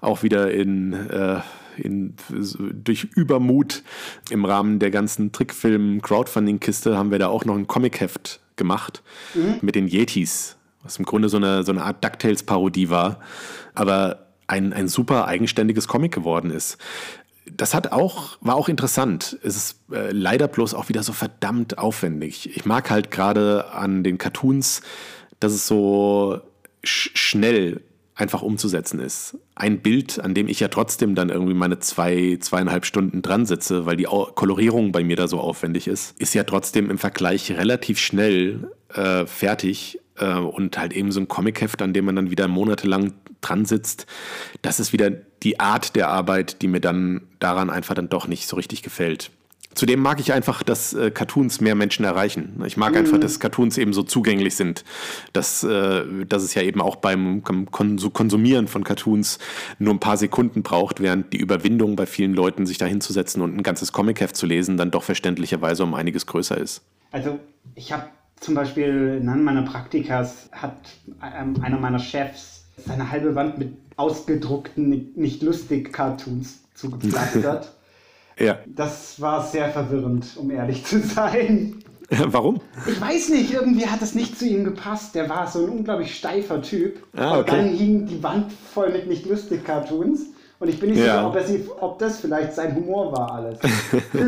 auch 0.00 0.22
wieder 0.24 0.50
in, 0.50 0.92
äh, 0.92 1.40
in, 1.76 2.14
durch 2.28 3.04
Übermut 3.14 3.82
im 4.30 4.44
Rahmen 4.44 4.78
der 4.80 4.90
ganzen 4.90 5.32
Trickfilm-Crowdfunding-Kiste 5.32 6.96
haben 6.96 7.10
wir 7.10 7.18
da 7.18 7.28
auch 7.28 7.44
noch 7.44 7.56
ein 7.56 7.66
Comic-Heft 7.66 8.40
gemacht 8.56 9.02
mhm. 9.34 9.56
mit 9.62 9.74
den 9.74 9.86
Yetis, 9.86 10.56
was 10.82 10.98
im 10.98 11.04
Grunde 11.04 11.28
so 11.28 11.36
eine, 11.36 11.62
so 11.62 11.72
eine 11.72 11.84
Art 11.84 12.04
DuckTales-Parodie 12.04 12.90
war, 12.90 13.20
aber 13.74 14.26
ein, 14.48 14.72
ein 14.72 14.88
super 14.88 15.26
eigenständiges 15.26 15.88
Comic 15.88 16.12
geworden 16.12 16.50
ist 16.50 16.76
das 17.50 17.74
hat 17.74 17.92
auch, 17.92 18.38
war 18.40 18.56
auch 18.56 18.68
interessant. 18.68 19.38
Es 19.42 19.56
ist 19.56 19.80
äh, 19.92 20.12
leider 20.12 20.48
bloß 20.48 20.74
auch 20.74 20.88
wieder 20.88 21.02
so 21.02 21.12
verdammt 21.12 21.78
aufwendig. 21.78 22.56
Ich 22.56 22.64
mag 22.64 22.90
halt 22.90 23.10
gerade 23.10 23.72
an 23.72 24.04
den 24.04 24.18
Cartoons, 24.18 24.82
dass 25.40 25.52
es 25.52 25.66
so 25.66 26.40
sch 26.84 27.10
schnell 27.14 27.80
einfach 28.14 28.42
umzusetzen 28.42 29.00
ist. 29.00 29.38
Ein 29.54 29.80
Bild, 29.80 30.20
an 30.20 30.34
dem 30.34 30.46
ich 30.46 30.60
ja 30.60 30.68
trotzdem 30.68 31.14
dann 31.14 31.30
irgendwie 31.30 31.54
meine 31.54 31.78
zwei, 31.78 32.36
zweieinhalb 32.40 32.84
Stunden 32.84 33.22
dran 33.22 33.46
sitze, 33.46 33.86
weil 33.86 33.96
die 33.96 34.04
Kolorierung 34.04 34.92
bei 34.92 35.02
mir 35.02 35.16
da 35.16 35.28
so 35.28 35.40
aufwendig 35.40 35.88
ist, 35.88 36.20
ist 36.20 36.34
ja 36.34 36.44
trotzdem 36.44 36.90
im 36.90 36.98
Vergleich 36.98 37.50
relativ 37.52 37.98
schnell 37.98 38.70
äh, 38.94 39.26
fertig 39.26 39.98
äh, 40.18 40.34
und 40.34 40.78
halt 40.78 40.92
eben 40.92 41.10
so 41.10 41.20
ein 41.20 41.28
Comicheft, 41.28 41.80
an 41.80 41.92
dem 41.92 42.04
man 42.04 42.16
dann 42.16 42.30
wieder 42.30 42.48
monatelang 42.48 43.14
dran 43.42 43.64
sitzt, 43.64 44.06
das 44.62 44.80
ist 44.80 44.92
wieder 44.92 45.10
die 45.10 45.60
Art 45.60 45.96
der 45.96 46.08
Arbeit, 46.08 46.62
die 46.62 46.68
mir 46.68 46.80
dann 46.80 47.22
daran 47.38 47.70
einfach 47.70 47.94
dann 47.94 48.08
doch 48.08 48.26
nicht 48.26 48.48
so 48.48 48.56
richtig 48.56 48.82
gefällt. 48.82 49.30
Zudem 49.74 50.00
mag 50.00 50.20
ich 50.20 50.32
einfach, 50.32 50.62
dass 50.62 50.92
äh, 50.92 51.10
Cartoons 51.10 51.60
mehr 51.60 51.74
Menschen 51.74 52.04
erreichen. 52.04 52.62
Ich 52.66 52.76
mag 52.76 52.92
mhm. 52.92 52.98
einfach, 52.98 53.18
dass 53.18 53.40
Cartoons 53.40 53.78
eben 53.78 53.92
so 53.92 54.02
zugänglich 54.02 54.54
sind, 54.54 54.84
dass, 55.32 55.64
äh, 55.64 56.26
dass 56.26 56.42
es 56.42 56.54
ja 56.54 56.62
eben 56.62 56.80
auch 56.80 56.96
beim 56.96 57.42
Konsumieren 57.42 58.68
von 58.68 58.84
Cartoons 58.84 59.38
nur 59.78 59.94
ein 59.94 60.00
paar 60.00 60.16
Sekunden 60.16 60.62
braucht, 60.62 61.00
während 61.00 61.32
die 61.32 61.38
Überwindung 61.38 61.96
bei 61.96 62.06
vielen 62.06 62.34
Leuten, 62.34 62.66
sich 62.66 62.78
da 62.78 62.86
hinzusetzen 62.86 63.40
und 63.40 63.56
ein 63.56 63.62
ganzes 63.62 63.92
Comicheft 63.92 64.36
zu 64.36 64.46
lesen, 64.46 64.76
dann 64.76 64.90
doch 64.90 65.02
verständlicherweise 65.02 65.84
um 65.84 65.94
einiges 65.94 66.26
größer 66.26 66.58
ist. 66.58 66.82
Also 67.10 67.38
ich 67.74 67.92
habe 67.92 68.04
zum 68.40 68.54
Beispiel 68.54 69.18
in 69.22 69.28
einem 69.28 69.44
meiner 69.44 69.62
Praktikas 69.62 70.50
hat 70.52 70.76
ähm, 71.22 71.62
einer 71.62 71.78
meiner 71.78 71.98
Chefs 71.98 72.61
seine 72.76 73.10
halbe 73.10 73.34
Wand 73.34 73.58
mit 73.58 73.76
ausgedruckten, 73.96 75.12
nicht 75.14 75.42
lustig 75.42 75.92
Cartoons 75.92 76.60
zugepflastert. 76.74 77.72
ja. 78.38 78.58
Das 78.66 79.20
war 79.20 79.46
sehr 79.46 79.70
verwirrend, 79.70 80.36
um 80.36 80.50
ehrlich 80.50 80.84
zu 80.84 81.00
sein. 81.00 81.82
Warum? 82.26 82.60
Ich 82.86 83.00
weiß 83.00 83.30
nicht, 83.30 83.52
irgendwie 83.52 83.86
hat 83.86 84.02
es 84.02 84.14
nicht 84.14 84.38
zu 84.38 84.46
ihm 84.46 84.64
gepasst. 84.64 85.14
Der 85.14 85.28
war 85.30 85.46
so 85.46 85.64
ein 85.64 85.70
unglaublich 85.70 86.14
steifer 86.14 86.60
Typ. 86.60 87.02
Ah, 87.16 87.38
okay. 87.38 87.38
Und 87.38 87.48
dann 87.48 87.68
hing 87.74 88.06
die 88.06 88.22
Wand 88.22 88.52
voll 88.52 88.90
mit 88.90 89.06
nicht 89.06 89.26
lustig 89.26 89.64
Cartoons. 89.64 90.26
Und 90.62 90.68
ich 90.68 90.78
bin 90.78 90.90
nicht 90.90 91.00
ja. 91.00 91.16
sicher, 91.16 91.26
ob, 91.26 91.44
sie, 91.44 91.64
ob, 91.80 91.98
das 91.98 92.20
vielleicht 92.20 92.52
sein 92.52 92.76
Humor 92.76 93.10
war 93.10 93.32
alles. 93.32 93.58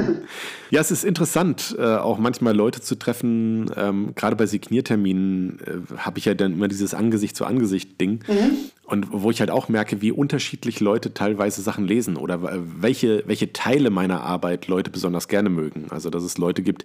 ja, 0.70 0.80
es 0.80 0.90
ist 0.90 1.04
interessant, 1.04 1.76
äh, 1.78 1.94
auch 1.94 2.18
manchmal 2.18 2.56
Leute 2.56 2.80
zu 2.80 2.96
treffen. 2.96 3.70
Ähm, 3.76 4.16
gerade 4.16 4.34
bei 4.34 4.46
Signierterminen 4.46 5.60
äh, 5.60 5.96
habe 5.96 6.18
ich 6.18 6.24
ja 6.24 6.34
dann 6.34 6.54
immer 6.54 6.66
dieses 6.66 6.92
Angesicht-zu-Angesicht-Ding. 6.92 8.24
Mhm. 8.26 8.56
Und 8.86 9.06
wo 9.10 9.30
ich 9.30 9.40
halt 9.40 9.50
auch 9.50 9.68
merke, 9.68 10.02
wie 10.02 10.12
unterschiedlich 10.12 10.80
Leute 10.80 11.14
teilweise 11.14 11.62
Sachen 11.62 11.86
lesen 11.86 12.16
oder 12.16 12.40
welche, 12.42 13.22
welche 13.26 13.52
Teile 13.52 13.88
meiner 13.88 14.22
Arbeit 14.22 14.68
Leute 14.68 14.90
besonders 14.90 15.28
gerne 15.28 15.48
mögen. 15.48 15.86
Also, 15.88 16.10
dass 16.10 16.22
es 16.22 16.36
Leute 16.36 16.62
gibt, 16.62 16.84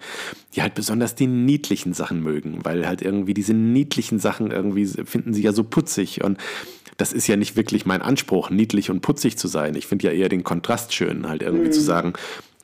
die 0.56 0.62
halt 0.62 0.76
besonders 0.76 1.16
die 1.16 1.28
niedlichen 1.28 1.94
Sachen 1.94 2.24
mögen, 2.24 2.60
weil 2.64 2.88
halt 2.88 3.02
irgendwie 3.02 3.34
diese 3.34 3.54
niedlichen 3.54 4.20
Sachen 4.20 4.52
irgendwie 4.52 4.86
finden 4.86 5.34
sie 5.34 5.42
ja 5.42 5.52
so 5.52 5.64
putzig 5.64 6.24
und 6.24 6.38
das 6.96 7.14
ist 7.14 7.28
ja 7.28 7.38
nicht 7.38 7.56
wirklich 7.56 7.86
mein 7.86 8.02
Anspruch, 8.02 8.50
niedlich 8.50 8.90
und 8.90 9.02
putzig 9.02 9.38
zu 9.38 9.48
sein. 9.48 9.76
Ich 9.76 9.88
finde 9.88 10.08
ja 10.08 10.14
eher 10.14 10.28
den 10.28 10.44
Kontrast 10.44 10.94
schön, 10.94 11.28
halt 11.30 11.42
irgendwie 11.42 11.68
mhm. 11.68 11.72
zu 11.72 11.82
sagen, 11.82 12.14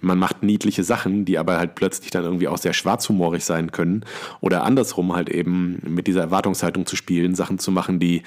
man 0.02 0.20
macht 0.20 0.44
niedliche 0.44 0.84
Sachen, 0.84 1.26
die 1.26 1.38
aber 1.38 1.58
halt 1.58 1.76
plötzlich 1.76 2.12
dann 2.12 2.24
irgendwie 2.24 2.48
auch 2.48 2.58
sehr 2.58 2.74
schwarzhumorig 2.74 3.44
sein 3.46 3.72
können. 3.72 4.04
Oder 4.42 4.64
andersrum 4.64 5.16
halt 5.16 5.30
eben 5.30 5.80
mit 5.88 6.08
dieser 6.08 6.22
Erwartungshaltung 6.22 6.86
zu 6.86 6.96
spielen, 6.96 7.34
Sachen 7.34 7.60
zu 7.60 7.72
machen, 7.72 8.00
die 8.00 8.24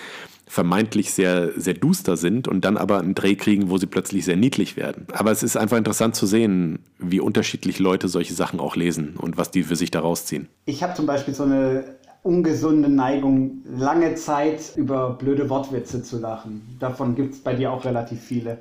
vermeintlich 0.48 1.12
sehr, 1.12 1.52
sehr 1.61 1.74
duster 1.74 2.16
sind 2.16 2.48
und 2.48 2.64
dann 2.64 2.76
aber 2.76 2.98
einen 2.98 3.14
Dreh 3.14 3.37
kriegen, 3.37 3.70
wo 3.70 3.78
sie 3.78 3.87
plötzlich 3.87 4.24
sehr 4.24 4.37
niedlich 4.37 4.76
werden. 4.76 5.06
Aber 5.12 5.30
es 5.30 5.42
ist 5.42 5.56
einfach 5.56 5.76
interessant 5.76 6.16
zu 6.16 6.26
sehen, 6.26 6.80
wie 6.98 7.20
unterschiedlich 7.20 7.78
Leute 7.78 8.08
solche 8.08 8.34
Sachen 8.34 8.58
auch 8.58 8.74
lesen 8.74 9.16
und 9.16 9.37
was 9.37 9.50
die 9.50 9.62
für 9.62 9.76
sich 9.76 9.90
daraus 9.90 10.24
ziehen. 10.24 10.48
Ich 10.64 10.82
habe 10.82 10.94
zum 10.94 11.06
Beispiel 11.06 11.34
so 11.34 11.44
eine 11.44 11.96
ungesunde 12.22 12.88
Neigung, 12.88 13.62
lange 13.64 14.14
Zeit 14.14 14.72
über 14.76 15.11
blöde 15.11 15.48
Wortwitze 15.48 16.02
zu 16.02 16.18
lachen. 16.18 16.76
Davon 16.80 17.14
gibt 17.14 17.34
es 17.34 17.40
bei 17.40 17.54
dir 17.54 17.70
auch 17.70 17.84
relativ 17.84 18.20
viele. 18.20 18.58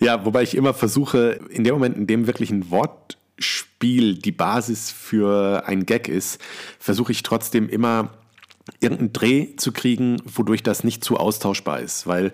Ja, 0.00 0.24
wobei 0.24 0.42
ich 0.42 0.54
immer 0.54 0.74
versuche, 0.74 1.40
in 1.50 1.64
dem 1.64 1.74
Moment, 1.74 1.96
in 1.96 2.06
dem 2.06 2.26
wirklich 2.26 2.50
ein 2.50 2.70
Wortspiel 2.70 4.14
die 4.16 4.32
Basis 4.32 4.90
für 4.90 5.64
ein 5.66 5.86
Gag 5.86 6.08
ist, 6.08 6.40
versuche 6.78 7.12
ich 7.12 7.22
trotzdem 7.22 7.68
immer 7.68 8.10
irgendeinen 8.80 9.12
Dreh 9.12 9.56
zu 9.56 9.72
kriegen, 9.72 10.20
wodurch 10.24 10.62
das 10.62 10.84
nicht 10.84 11.04
zu 11.04 11.16
austauschbar 11.16 11.80
ist. 11.80 12.06
Weil 12.06 12.32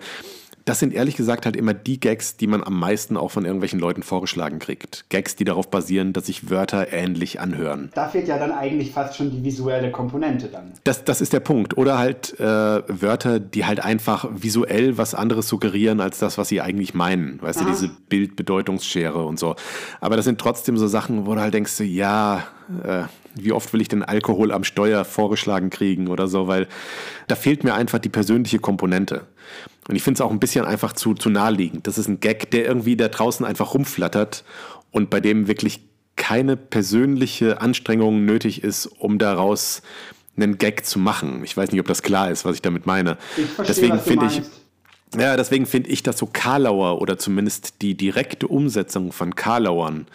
das 0.69 0.77
sind 0.77 0.93
ehrlich 0.93 1.15
gesagt 1.15 1.47
halt 1.47 1.55
immer 1.55 1.73
die 1.73 1.99
Gags, 1.99 2.37
die 2.37 2.45
man 2.45 2.63
am 2.63 2.79
meisten 2.79 3.17
auch 3.17 3.31
von 3.31 3.43
irgendwelchen 3.43 3.79
Leuten 3.79 4.03
vorgeschlagen 4.03 4.59
kriegt. 4.59 5.03
Gags, 5.09 5.35
die 5.35 5.43
darauf 5.43 5.71
basieren, 5.71 6.13
dass 6.13 6.27
sich 6.27 6.51
Wörter 6.51 6.93
ähnlich 6.93 7.39
anhören. 7.39 7.89
Da 7.95 8.07
fehlt 8.07 8.27
ja 8.27 8.37
dann 8.37 8.51
eigentlich 8.51 8.91
fast 8.91 9.17
schon 9.17 9.31
die 9.31 9.43
visuelle 9.43 9.89
Komponente 9.89 10.47
dann. 10.47 10.73
Das, 10.83 11.03
das 11.03 11.21
ist 11.21 11.33
der 11.33 11.39
Punkt. 11.39 11.75
Oder 11.75 11.97
halt 11.97 12.39
äh, 12.39 12.43
Wörter, 12.43 13.39
die 13.39 13.65
halt 13.65 13.83
einfach 13.83 14.29
visuell 14.31 14.99
was 14.99 15.15
anderes 15.15 15.47
suggerieren 15.47 16.01
als 16.01 16.19
das, 16.19 16.37
was 16.37 16.49
sie 16.49 16.61
eigentlich 16.61 16.93
meinen. 16.93 17.41
Weißt 17.41 17.61
Aha. 17.61 17.65
du, 17.65 17.71
diese 17.71 17.89
Bildbedeutungsschere 18.09 19.23
und 19.25 19.39
so. 19.39 19.55
Aber 20.01 20.17
das 20.17 20.25
sind 20.25 20.39
trotzdem 20.39 20.77
so 20.77 20.85
Sachen, 20.85 21.25
wo 21.25 21.33
du 21.33 21.41
halt 21.41 21.55
denkst, 21.55 21.79
ja, 21.79 22.43
äh, 22.83 23.05
wie 23.33 23.53
oft 23.53 23.73
will 23.73 23.81
ich 23.81 23.87
den 23.87 24.03
Alkohol 24.03 24.51
am 24.51 24.63
Steuer 24.63 25.05
vorgeschlagen 25.05 25.69
kriegen 25.71 26.07
oder 26.07 26.27
so, 26.27 26.47
weil 26.47 26.67
da 27.27 27.35
fehlt 27.35 27.63
mir 27.63 27.73
einfach 27.73 27.99
die 27.99 28.09
persönliche 28.09 28.59
Komponente. 28.59 29.25
Und 29.87 29.95
ich 29.95 30.03
finde 30.03 30.19
es 30.19 30.21
auch 30.21 30.31
ein 30.31 30.39
bisschen 30.39 30.65
einfach 30.65 30.93
zu, 30.93 31.13
zu 31.13 31.29
naheliegend. 31.29 31.87
Das 31.87 31.97
ist 31.97 32.07
ein 32.07 32.19
Gag, 32.19 32.51
der 32.51 32.65
irgendwie 32.65 32.95
da 32.95 33.07
draußen 33.07 33.45
einfach 33.45 33.73
rumflattert 33.73 34.43
und 34.91 35.09
bei 35.09 35.19
dem 35.19 35.47
wirklich 35.47 35.81
keine 36.15 36.57
persönliche 36.57 37.61
Anstrengung 37.61 38.25
nötig 38.25 38.63
ist, 38.63 38.85
um 38.85 39.17
daraus 39.17 39.81
einen 40.35 40.57
Gag 40.57 40.85
zu 40.85 40.99
machen. 40.99 41.43
Ich 41.43 41.55
weiß 41.55 41.71
nicht, 41.71 41.79
ob 41.79 41.87
das 41.87 42.01
klar 42.01 42.29
ist, 42.29 42.45
was 42.45 42.55
ich 42.55 42.61
damit 42.61 42.85
meine. 42.85 43.17
Ich 43.37 43.45
verstehe, 43.45 43.65
Deswegen 43.65 43.99
finde 43.99 44.25
ich, 44.27 44.41
ja, 45.17 45.35
deswegen 45.35 45.65
finde 45.65 45.89
ich, 45.89 46.03
dass 46.03 46.17
so 46.17 46.27
Karlauer 46.31 47.01
oder 47.01 47.17
zumindest 47.17 47.81
die 47.81 47.95
direkte 47.95 48.47
Umsetzung 48.47 49.11
von 49.11 49.35
Karlauern 49.35 50.07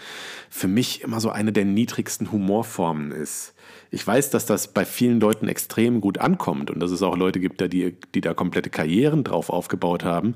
für 0.50 0.68
mich 0.68 1.02
immer 1.02 1.20
so 1.20 1.30
eine 1.30 1.52
der 1.52 1.64
niedrigsten 1.64 2.30
Humorformen 2.30 3.11
ist. 3.11 3.54
Ich 3.90 4.07
weiß, 4.07 4.30
dass 4.30 4.46
das 4.46 4.68
bei 4.68 4.85
vielen 4.85 5.20
Leuten 5.20 5.48
extrem 5.48 6.00
gut 6.00 6.18
ankommt 6.18 6.70
und 6.70 6.80
dass 6.80 6.90
es 6.90 7.02
auch 7.02 7.16
Leute 7.16 7.40
gibt, 7.40 7.61
die, 7.72 7.96
die 8.14 8.20
da 8.20 8.35
komplette 8.35 8.70
Karrieren 8.70 9.24
drauf 9.24 9.50
aufgebaut 9.50 10.04
haben 10.04 10.35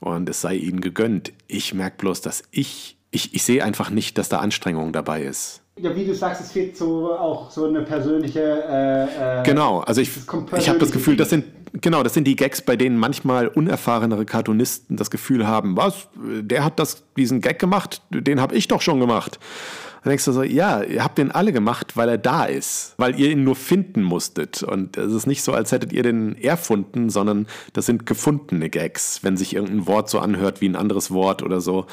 und 0.00 0.28
es 0.28 0.40
sei 0.40 0.54
ihnen 0.54 0.80
gegönnt. 0.80 1.32
Ich 1.48 1.74
merke 1.74 1.96
bloß, 1.98 2.20
dass 2.20 2.44
ich, 2.50 2.96
ich, 3.10 3.34
ich 3.34 3.42
sehe 3.42 3.64
einfach 3.64 3.90
nicht, 3.90 4.18
dass 4.18 4.28
da 4.28 4.38
Anstrengung 4.38 4.92
dabei 4.92 5.22
ist. 5.22 5.62
Ja, 5.78 5.94
wie 5.94 6.06
du 6.06 6.14
sagst, 6.14 6.40
es 6.40 6.52
fehlt 6.52 6.76
so 6.76 7.12
auch 7.12 7.50
so 7.50 7.66
eine 7.66 7.82
persönliche. 7.82 8.40
Äh, 8.40 9.40
äh 9.40 9.42
genau, 9.42 9.80
also 9.80 10.00
ich, 10.00 10.10
ich 10.56 10.68
habe 10.68 10.78
das 10.78 10.90
Gefühl, 10.90 11.16
das 11.16 11.28
sind 11.28 11.44
genau, 11.80 12.02
das 12.02 12.14
sind 12.14 12.24
die 12.24 12.36
Gags, 12.36 12.62
bei 12.62 12.76
denen 12.76 12.96
manchmal 12.98 13.48
unerfahrenere 13.48 14.24
Cartoonisten 14.24 14.96
das 14.96 15.10
Gefühl 15.10 15.46
haben, 15.46 15.76
was, 15.76 16.08
der 16.14 16.64
hat 16.64 16.78
das, 16.78 17.04
diesen 17.16 17.40
Gag 17.40 17.58
gemacht, 17.58 18.02
den 18.10 18.40
habe 18.40 18.54
ich 18.54 18.68
doch 18.68 18.80
schon 18.80 19.00
gemacht. 19.00 19.38
Dann 20.06 20.12
denkst 20.12 20.26
du 20.26 20.30
so, 20.30 20.44
ja, 20.44 20.84
ihr 20.84 21.02
habt 21.02 21.18
den 21.18 21.32
alle 21.32 21.52
gemacht, 21.52 21.96
weil 21.96 22.08
er 22.08 22.16
da 22.16 22.44
ist, 22.44 22.94
weil 22.96 23.18
ihr 23.18 23.28
ihn 23.28 23.42
nur 23.42 23.56
finden 23.56 24.04
musstet. 24.04 24.62
Und 24.62 24.96
es 24.96 25.12
ist 25.12 25.26
nicht 25.26 25.42
so, 25.42 25.52
als 25.52 25.72
hättet 25.72 25.92
ihr 25.92 26.04
den 26.04 26.40
erfunden, 26.40 27.10
sondern 27.10 27.48
das 27.72 27.86
sind 27.86 28.06
gefundene 28.06 28.70
Gags, 28.70 29.24
wenn 29.24 29.36
sich 29.36 29.56
irgendein 29.56 29.88
Wort 29.88 30.08
so 30.08 30.20
anhört 30.20 30.60
wie 30.60 30.68
ein 30.68 30.76
anderes 30.76 31.10
Wort 31.10 31.42
oder 31.42 31.60
so. 31.60 31.86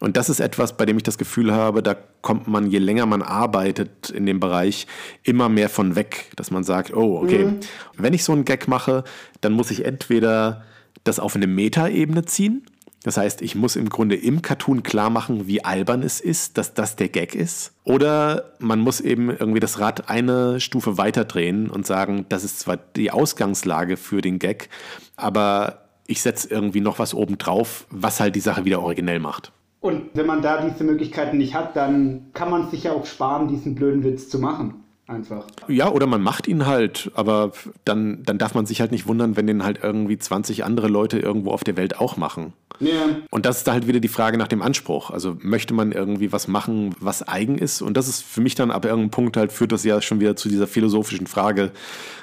Und 0.00 0.16
das 0.16 0.28
ist 0.28 0.40
etwas, 0.40 0.76
bei 0.76 0.86
dem 0.86 0.96
ich 0.96 1.04
das 1.04 1.18
Gefühl 1.18 1.52
habe, 1.52 1.84
da 1.84 1.94
kommt 2.20 2.48
man, 2.48 2.68
je 2.68 2.78
länger 2.78 3.06
man 3.06 3.22
arbeitet 3.22 4.10
in 4.10 4.26
dem 4.26 4.40
Bereich, 4.40 4.88
immer 5.22 5.48
mehr 5.48 5.68
von 5.68 5.94
weg, 5.94 6.32
dass 6.34 6.50
man 6.50 6.64
sagt, 6.64 6.92
oh, 6.92 7.20
okay, 7.22 7.44
mhm. 7.44 7.60
wenn 7.96 8.12
ich 8.12 8.24
so 8.24 8.32
einen 8.32 8.44
Gag 8.44 8.66
mache, 8.66 9.04
dann 9.40 9.52
muss 9.52 9.70
ich 9.70 9.84
entweder 9.84 10.64
das 11.04 11.20
auf 11.20 11.36
eine 11.36 11.46
Metaebene 11.46 12.24
ziehen 12.24 12.66
das 13.02 13.16
heißt, 13.16 13.42
ich 13.42 13.54
muss 13.54 13.76
im 13.76 13.88
Grunde 13.88 14.16
im 14.16 14.42
Cartoon 14.42 14.82
klar 14.82 15.10
machen, 15.10 15.46
wie 15.46 15.64
albern 15.64 16.02
es 16.02 16.20
ist, 16.20 16.56
dass 16.58 16.74
das 16.74 16.96
der 16.96 17.08
Gag 17.08 17.34
ist. 17.34 17.72
Oder 17.84 18.54
man 18.58 18.80
muss 18.80 19.00
eben 19.00 19.30
irgendwie 19.30 19.60
das 19.60 19.80
Rad 19.80 20.08
eine 20.08 20.60
Stufe 20.60 20.98
weiter 20.98 21.24
drehen 21.24 21.68
und 21.68 21.86
sagen, 21.86 22.26
das 22.28 22.44
ist 22.44 22.60
zwar 22.60 22.76
die 22.76 23.10
Ausgangslage 23.10 23.96
für 23.96 24.20
den 24.20 24.38
Gag, 24.38 24.68
aber 25.16 25.88
ich 26.06 26.22
setze 26.22 26.48
irgendwie 26.48 26.80
noch 26.80 26.98
was 26.98 27.14
oben 27.14 27.38
drauf, 27.38 27.86
was 27.90 28.20
halt 28.20 28.36
die 28.36 28.40
Sache 28.40 28.64
wieder 28.64 28.82
originell 28.82 29.18
macht. 29.18 29.52
Und 29.80 30.10
wenn 30.14 30.26
man 30.26 30.42
da 30.42 30.62
diese 30.62 30.84
Möglichkeiten 30.84 31.38
nicht 31.38 31.54
hat, 31.54 31.74
dann 31.74 32.30
kann 32.34 32.50
man 32.50 32.70
sich 32.70 32.84
ja 32.84 32.92
auch 32.92 33.04
sparen, 33.04 33.48
diesen 33.48 33.74
blöden 33.74 34.04
Witz 34.04 34.28
zu 34.28 34.38
machen 34.38 34.81
einfach. 35.06 35.46
Ja, 35.68 35.90
oder 35.90 36.06
man 36.06 36.22
macht 36.22 36.46
ihn 36.46 36.66
halt, 36.66 37.10
aber 37.14 37.52
dann, 37.84 38.22
dann 38.24 38.38
darf 38.38 38.54
man 38.54 38.66
sich 38.66 38.80
halt 38.80 38.92
nicht 38.92 39.06
wundern, 39.06 39.36
wenn 39.36 39.46
den 39.46 39.64
halt 39.64 39.80
irgendwie 39.82 40.18
20 40.18 40.64
andere 40.64 40.88
Leute 40.88 41.18
irgendwo 41.18 41.50
auf 41.50 41.64
der 41.64 41.76
Welt 41.76 41.98
auch 42.00 42.16
machen. 42.16 42.52
Ja. 42.80 43.16
Und 43.30 43.46
das 43.46 43.58
ist 43.58 43.68
da 43.68 43.72
halt 43.72 43.86
wieder 43.86 44.00
die 44.00 44.08
Frage 44.08 44.38
nach 44.38 44.48
dem 44.48 44.62
Anspruch. 44.62 45.10
Also 45.10 45.36
möchte 45.40 45.74
man 45.74 45.92
irgendwie 45.92 46.32
was 46.32 46.48
machen, 46.48 46.94
was 46.98 47.26
eigen 47.26 47.58
ist? 47.58 47.82
Und 47.82 47.96
das 47.96 48.08
ist 48.08 48.22
für 48.22 48.40
mich 48.40 48.54
dann 48.54 48.70
ab 48.70 48.84
irgendeinem 48.84 49.10
Punkt 49.10 49.36
halt, 49.36 49.52
führt 49.52 49.72
das 49.72 49.84
ja 49.84 50.00
schon 50.00 50.20
wieder 50.20 50.36
zu 50.36 50.48
dieser 50.48 50.66
philosophischen 50.66 51.26
Frage, 51.26 51.72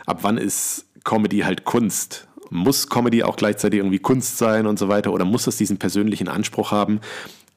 ab 0.06 0.20
wann 0.22 0.38
ist 0.38 0.86
Comedy 1.04 1.40
halt 1.40 1.66
Kunst? 1.66 2.28
Muss 2.50 2.90
Comedy 2.90 3.24
auch 3.24 3.36
gleichzeitig 3.36 3.80
irgendwie 3.80 4.00
Kunst 4.00 4.38
sein 4.38 4.66
und 4.66 4.80
so 4.80 4.90
weiter? 4.90 5.14
Oder 5.14 5.24
muss 5.26 5.48
es 5.48 5.58
diesen 5.58 5.78
persönlichen 5.78 6.28
Anspruch 6.28 6.72
haben? 6.72 7.00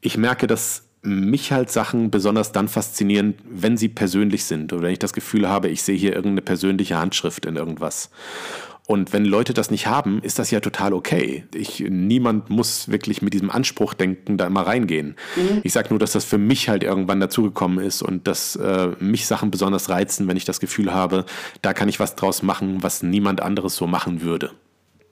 Ich 0.00 0.16
merke, 0.16 0.46
dass 0.46 0.84
mich 1.02 1.50
halt 1.50 1.70
Sachen 1.70 2.10
besonders 2.10 2.52
dann 2.52 2.68
faszinieren, 2.68 3.34
wenn 3.44 3.76
sie 3.76 3.88
persönlich 3.88 4.44
sind 4.44 4.72
oder 4.72 4.82
wenn 4.82 4.92
ich 4.92 5.00
das 5.00 5.12
Gefühl 5.12 5.48
habe, 5.48 5.68
ich 5.68 5.82
sehe 5.82 5.96
hier 5.96 6.14
irgendeine 6.14 6.42
persönliche 6.42 6.98
Handschrift 6.98 7.44
in 7.44 7.56
irgendwas. 7.56 8.10
Und 8.86 9.12
wenn 9.12 9.24
Leute 9.24 9.54
das 9.54 9.70
nicht 9.70 9.86
haben, 9.86 10.20
ist 10.22 10.38
das 10.38 10.50
ja 10.50 10.60
total 10.60 10.92
okay. 10.92 11.44
Ich, 11.54 11.80
niemand 11.80 12.50
muss 12.50 12.90
wirklich 12.90 13.22
mit 13.22 13.32
diesem 13.32 13.50
Anspruch 13.50 13.94
denken, 13.94 14.36
da 14.38 14.46
immer 14.46 14.66
reingehen. 14.66 15.16
Mhm. 15.36 15.60
Ich 15.62 15.72
sage 15.72 15.90
nur, 15.90 15.98
dass 15.98 16.12
das 16.12 16.24
für 16.24 16.38
mich 16.38 16.68
halt 16.68 16.82
irgendwann 16.82 17.20
dazugekommen 17.20 17.84
ist 17.84 18.02
und 18.02 18.26
dass 18.26 18.56
äh, 18.56 18.88
mich 18.98 19.26
Sachen 19.26 19.50
besonders 19.50 19.88
reizen, 19.88 20.26
wenn 20.26 20.36
ich 20.36 20.44
das 20.44 20.58
Gefühl 20.58 20.92
habe, 20.92 21.24
da 21.62 21.72
kann 21.72 21.88
ich 21.88 22.00
was 22.00 22.16
draus 22.16 22.42
machen, 22.42 22.82
was 22.82 23.02
niemand 23.02 23.40
anderes 23.40 23.76
so 23.76 23.86
machen 23.86 24.22
würde. 24.22 24.50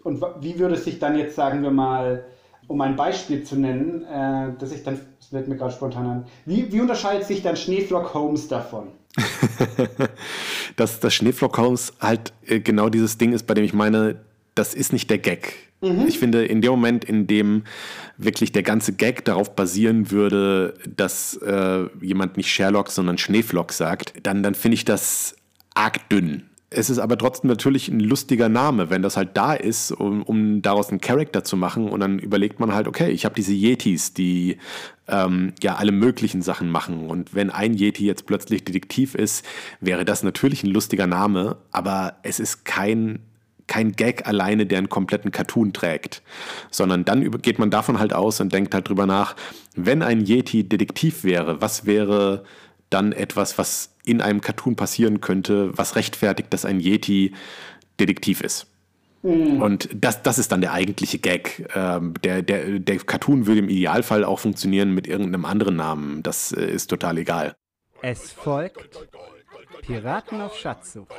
Und 0.03 0.23
wie 0.41 0.59
würde 0.59 0.75
es 0.75 0.85
sich 0.85 0.99
dann 0.99 1.17
jetzt, 1.17 1.37
sagen 1.37 1.63
wir 1.63 1.71
mal, 1.71 2.25
um 2.71 2.81
ein 2.83 2.95
Beispiel 2.95 3.43
zu 3.43 3.57
nennen, 3.57 4.05
äh, 4.05 4.53
dass 4.57 4.71
ich 4.71 4.85
dann 4.85 5.01
wird 5.33 5.49
mir 5.49 5.57
gerade 5.57 5.73
spontan 5.73 6.07
an. 6.07 6.25
Wie, 6.47 6.73
wie 6.73 6.81
unterscheidet 6.81 7.27
sich 7.27 7.43
dann 7.43 7.57
Schneeflock 7.57 8.15
Holmes 8.15 8.47
davon? 8.47 8.89
dass 10.77 11.01
das 11.01 11.15
Schneeflock 11.15 11.59
Holmes 11.59 11.93
halt 12.01 12.33
äh, 12.47 12.61
genau 12.61 12.89
dieses 12.89 13.19
Ding 13.19 13.33
ist, 13.33 13.47
bei 13.47 13.55
dem 13.55 13.65
ich 13.65 13.73
meine, 13.73 14.21
das 14.55 14.75
ist 14.75 14.93
nicht 14.93 15.11
der 15.11 15.19
Gag. 15.19 15.53
Mhm. 15.81 16.07
Ich 16.07 16.21
finde, 16.21 16.45
in 16.45 16.61
dem 16.61 16.71
Moment, 16.71 17.05
in 17.05 17.27
dem 17.27 17.65
wirklich 18.17 18.53
der 18.53 18.63
ganze 18.63 18.93
Gag 18.93 19.25
darauf 19.25 19.57
basieren 19.57 20.13
würde, 20.13 20.75
dass 20.97 21.37
äh, 21.39 21.87
jemand 22.01 22.37
nicht 22.37 22.53
Sherlock, 22.53 22.91
sondern 22.91 23.19
Schneeflock 23.19 23.73
sagt, 23.73 24.15
dann, 24.23 24.45
dann 24.45 24.55
finde 24.55 24.77
ich 24.77 24.85
das 24.85 25.35
arg 25.75 26.09
dünn. 26.09 26.50
Es 26.73 26.89
ist 26.89 27.01
aber 27.01 27.19
trotzdem 27.19 27.49
natürlich 27.49 27.89
ein 27.89 27.99
lustiger 27.99 28.49
Name, 28.49 28.91
wenn 28.91 29.03
das 29.03 29.17
halt 29.17 29.37
da 29.37 29.55
ist, 29.55 29.91
um, 29.91 30.23
um 30.23 30.63
daraus 30.63 30.91
einen 30.91 31.01
Charakter 31.01 31.43
zu 31.43 31.57
machen. 31.57 31.89
Und 31.89 31.99
dann 31.99 32.21
überlegt 32.21 32.61
man 32.61 32.73
halt, 32.73 32.87
okay, 32.87 33.11
ich 33.11 33.25
habe 33.25 33.35
diese 33.35 33.53
Yetis, 33.53 34.15
die 34.15 34.59
ähm, 35.09 35.53
ja 35.61 35.75
alle 35.75 35.91
möglichen 35.91 36.43
Sachen 36.43 36.71
machen. 36.71 37.11
Und 37.11 37.35
wenn 37.35 37.51
ein 37.51 37.75
Yeti 37.75 38.07
jetzt 38.07 38.25
plötzlich 38.27 38.65
Detektiv 38.65 39.17
ist, 39.17 39.45
wäre 39.81 40.05
das 40.05 40.23
natürlich 40.23 40.63
ein 40.63 40.71
lustiger 40.71 41.09
Name, 41.09 41.57
aber 41.73 42.19
es 42.23 42.39
ist 42.39 42.65
kein 42.65 43.21
kein 43.67 43.93
Gag 43.93 44.27
alleine, 44.27 44.67
der 44.67 44.79
einen 44.79 44.89
kompletten 44.89 45.31
Cartoon 45.31 45.73
trägt, 45.73 46.23
sondern 46.73 47.05
dann 47.05 47.31
geht 47.41 47.61
man 47.61 47.71
davon 47.71 48.01
halt 48.01 48.13
aus 48.13 48.41
und 48.41 48.53
denkt 48.53 48.75
halt 48.75 48.89
drüber 48.89 49.07
nach, 49.07 49.37
wenn 49.77 50.03
ein 50.03 50.27
Yeti 50.27 50.69
Detektiv 50.69 51.23
wäre, 51.23 51.61
was 51.61 51.87
wäre 51.87 52.43
dann 52.91 53.13
etwas, 53.13 53.59
was 53.59 53.90
in 54.11 54.21
einem 54.21 54.41
Cartoon 54.41 54.77
passieren 54.77 55.21
könnte, 55.21 55.77
was 55.77 55.97
rechtfertigt, 55.97 56.53
dass 56.53 56.65
ein 56.65 56.81
Yeti 56.81 57.33
Detektiv 57.99 58.41
ist. 58.41 58.67
Mhm. 59.23 59.61
Und 59.61 59.89
das, 59.93 60.23
das 60.23 60.39
ist 60.39 60.53
dann 60.53 60.61
der 60.61 60.73
eigentliche 60.73 61.19
Gag. 61.19 61.69
Ähm, 61.75 62.15
der, 62.25 62.43
der, 62.43 62.79
der 62.79 62.99
Cartoon 62.99 63.47
würde 63.47 63.61
im 63.61 63.69
Idealfall 63.69 64.25
auch 64.25 64.39
funktionieren 64.39 64.95
mit 64.95 65.07
irgendeinem 65.07 65.45
anderen 65.45 65.77
Namen. 65.77 66.23
Das 66.23 66.53
äh, 66.53 66.65
ist 66.65 66.89
total 66.89 67.19
egal. 67.19 67.55
Es 68.03 68.33
folgt 68.33 69.07
Piraten 69.83 70.41
auf 70.41 70.57
Schatzsuche. 70.57 71.15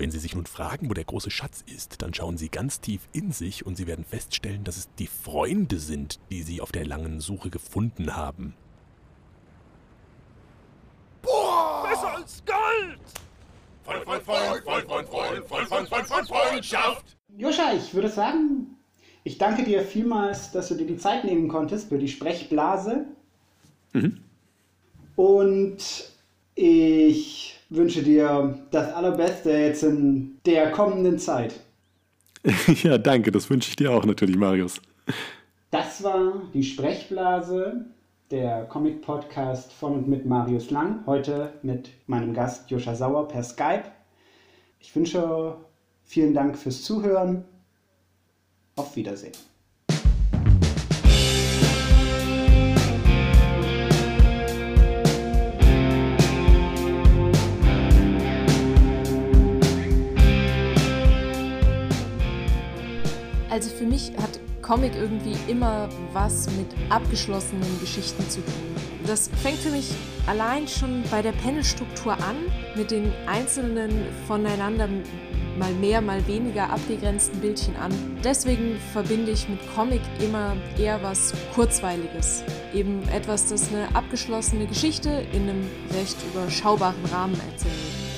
Wenn 0.00 0.10
Sie 0.10 0.18
sich 0.18 0.34
nun 0.34 0.46
fragen, 0.46 0.88
wo 0.88 0.94
der 0.94 1.04
große 1.04 1.30
Schatz 1.30 1.62
ist, 1.66 2.00
dann 2.00 2.14
schauen 2.14 2.38
Sie 2.38 2.48
ganz 2.48 2.80
tief 2.80 3.02
in 3.12 3.32
sich 3.32 3.66
und 3.66 3.76
Sie 3.76 3.86
werden 3.86 4.06
feststellen, 4.06 4.64
dass 4.64 4.78
es 4.78 4.88
die 4.98 5.06
Freunde 5.06 5.78
sind, 5.78 6.18
die 6.30 6.42
Sie 6.42 6.62
auf 6.62 6.72
der 6.72 6.86
langen 6.86 7.20
Suche 7.20 7.50
gefunden 7.50 8.16
haben. 8.16 8.54
Boah! 11.20 11.86
Besser 11.86 12.16
als 12.16 12.42
Gold! 12.46 12.98
Freund, 13.84 14.04
Freund, 14.04 14.22
Freund, 14.22 14.64
Freund, 14.64 14.86
Freund, 14.86 14.88
Freund, 14.88 15.48
Freund, 15.48 15.68
Freund, 15.68 15.88
Freund, 15.88 16.08
Freund, 16.08 16.28
Freundschaft! 16.28 17.18
Joscha, 17.36 17.74
ich 17.74 17.92
würde 17.92 18.08
sagen, 18.08 18.78
ich 19.22 19.36
danke 19.36 19.64
dir 19.64 19.82
vielmals, 19.82 20.50
dass 20.50 20.68
du 20.68 20.76
dir 20.76 20.86
die 20.86 20.96
Zeit 20.96 21.24
nehmen 21.24 21.48
konntest 21.48 21.90
für 21.90 21.98
die 21.98 22.08
Sprechblase. 22.08 23.04
Mhm. 23.92 24.22
Und 25.16 26.10
ich 26.54 27.59
wünsche 27.70 28.02
dir 28.02 28.58
das 28.70 28.92
Allerbeste 28.92 29.50
jetzt 29.50 29.82
in 29.82 30.38
der 30.44 30.70
kommenden 30.72 31.18
Zeit. 31.18 31.60
ja, 32.82 32.98
danke, 32.98 33.30
das 33.30 33.48
wünsche 33.48 33.70
ich 33.70 33.76
dir 33.76 33.92
auch 33.92 34.04
natürlich, 34.04 34.36
Marius. 34.36 34.80
Das 35.70 36.02
war 36.02 36.42
die 36.52 36.64
Sprechblase, 36.64 37.86
der 38.30 38.64
Comic-Podcast 38.64 39.72
von 39.72 39.94
und 39.94 40.08
mit 40.08 40.26
Marius 40.26 40.70
Lang. 40.70 41.04
Heute 41.06 41.52
mit 41.62 41.90
meinem 42.06 42.34
Gast 42.34 42.70
Joscha 42.70 42.94
Sauer 42.94 43.28
per 43.28 43.42
Skype. 43.42 43.84
Ich 44.80 44.94
wünsche 44.96 45.56
vielen 46.02 46.34
Dank 46.34 46.56
fürs 46.56 46.82
Zuhören. 46.82 47.44
Auf 48.76 48.96
Wiedersehen. 48.96 49.32
Also 63.50 63.68
für 63.70 63.84
mich 63.84 64.12
hat 64.16 64.38
Comic 64.62 64.94
irgendwie 64.94 65.36
immer 65.50 65.88
was 66.12 66.46
mit 66.52 66.68
abgeschlossenen 66.90 67.80
Geschichten 67.80 68.28
zu 68.30 68.40
tun. 68.40 68.76
Das 69.06 69.28
fängt 69.42 69.58
für 69.58 69.70
mich 69.70 69.90
allein 70.26 70.68
schon 70.68 71.02
bei 71.10 71.22
der 71.22 71.32
Panelstruktur 71.32 72.12
an, 72.12 72.36
mit 72.76 72.90
den 72.90 73.12
einzelnen 73.26 73.90
voneinander 74.28 74.88
mal 75.58 75.72
mehr, 75.74 76.00
mal 76.00 76.24
weniger 76.28 76.70
abgegrenzten 76.70 77.40
Bildchen 77.40 77.74
an. 77.76 77.90
Deswegen 78.22 78.78
verbinde 78.92 79.32
ich 79.32 79.48
mit 79.48 79.58
Comic 79.74 80.00
immer 80.20 80.56
eher 80.78 81.02
was 81.02 81.34
Kurzweiliges. 81.54 82.44
Eben 82.72 83.02
etwas, 83.08 83.48
das 83.48 83.68
eine 83.72 83.94
abgeschlossene 83.94 84.66
Geschichte 84.66 85.24
in 85.32 85.48
einem 85.48 85.68
recht 85.92 86.16
überschaubaren 86.32 87.04
Rahmen 87.06 87.34
erzählt. 87.50 88.09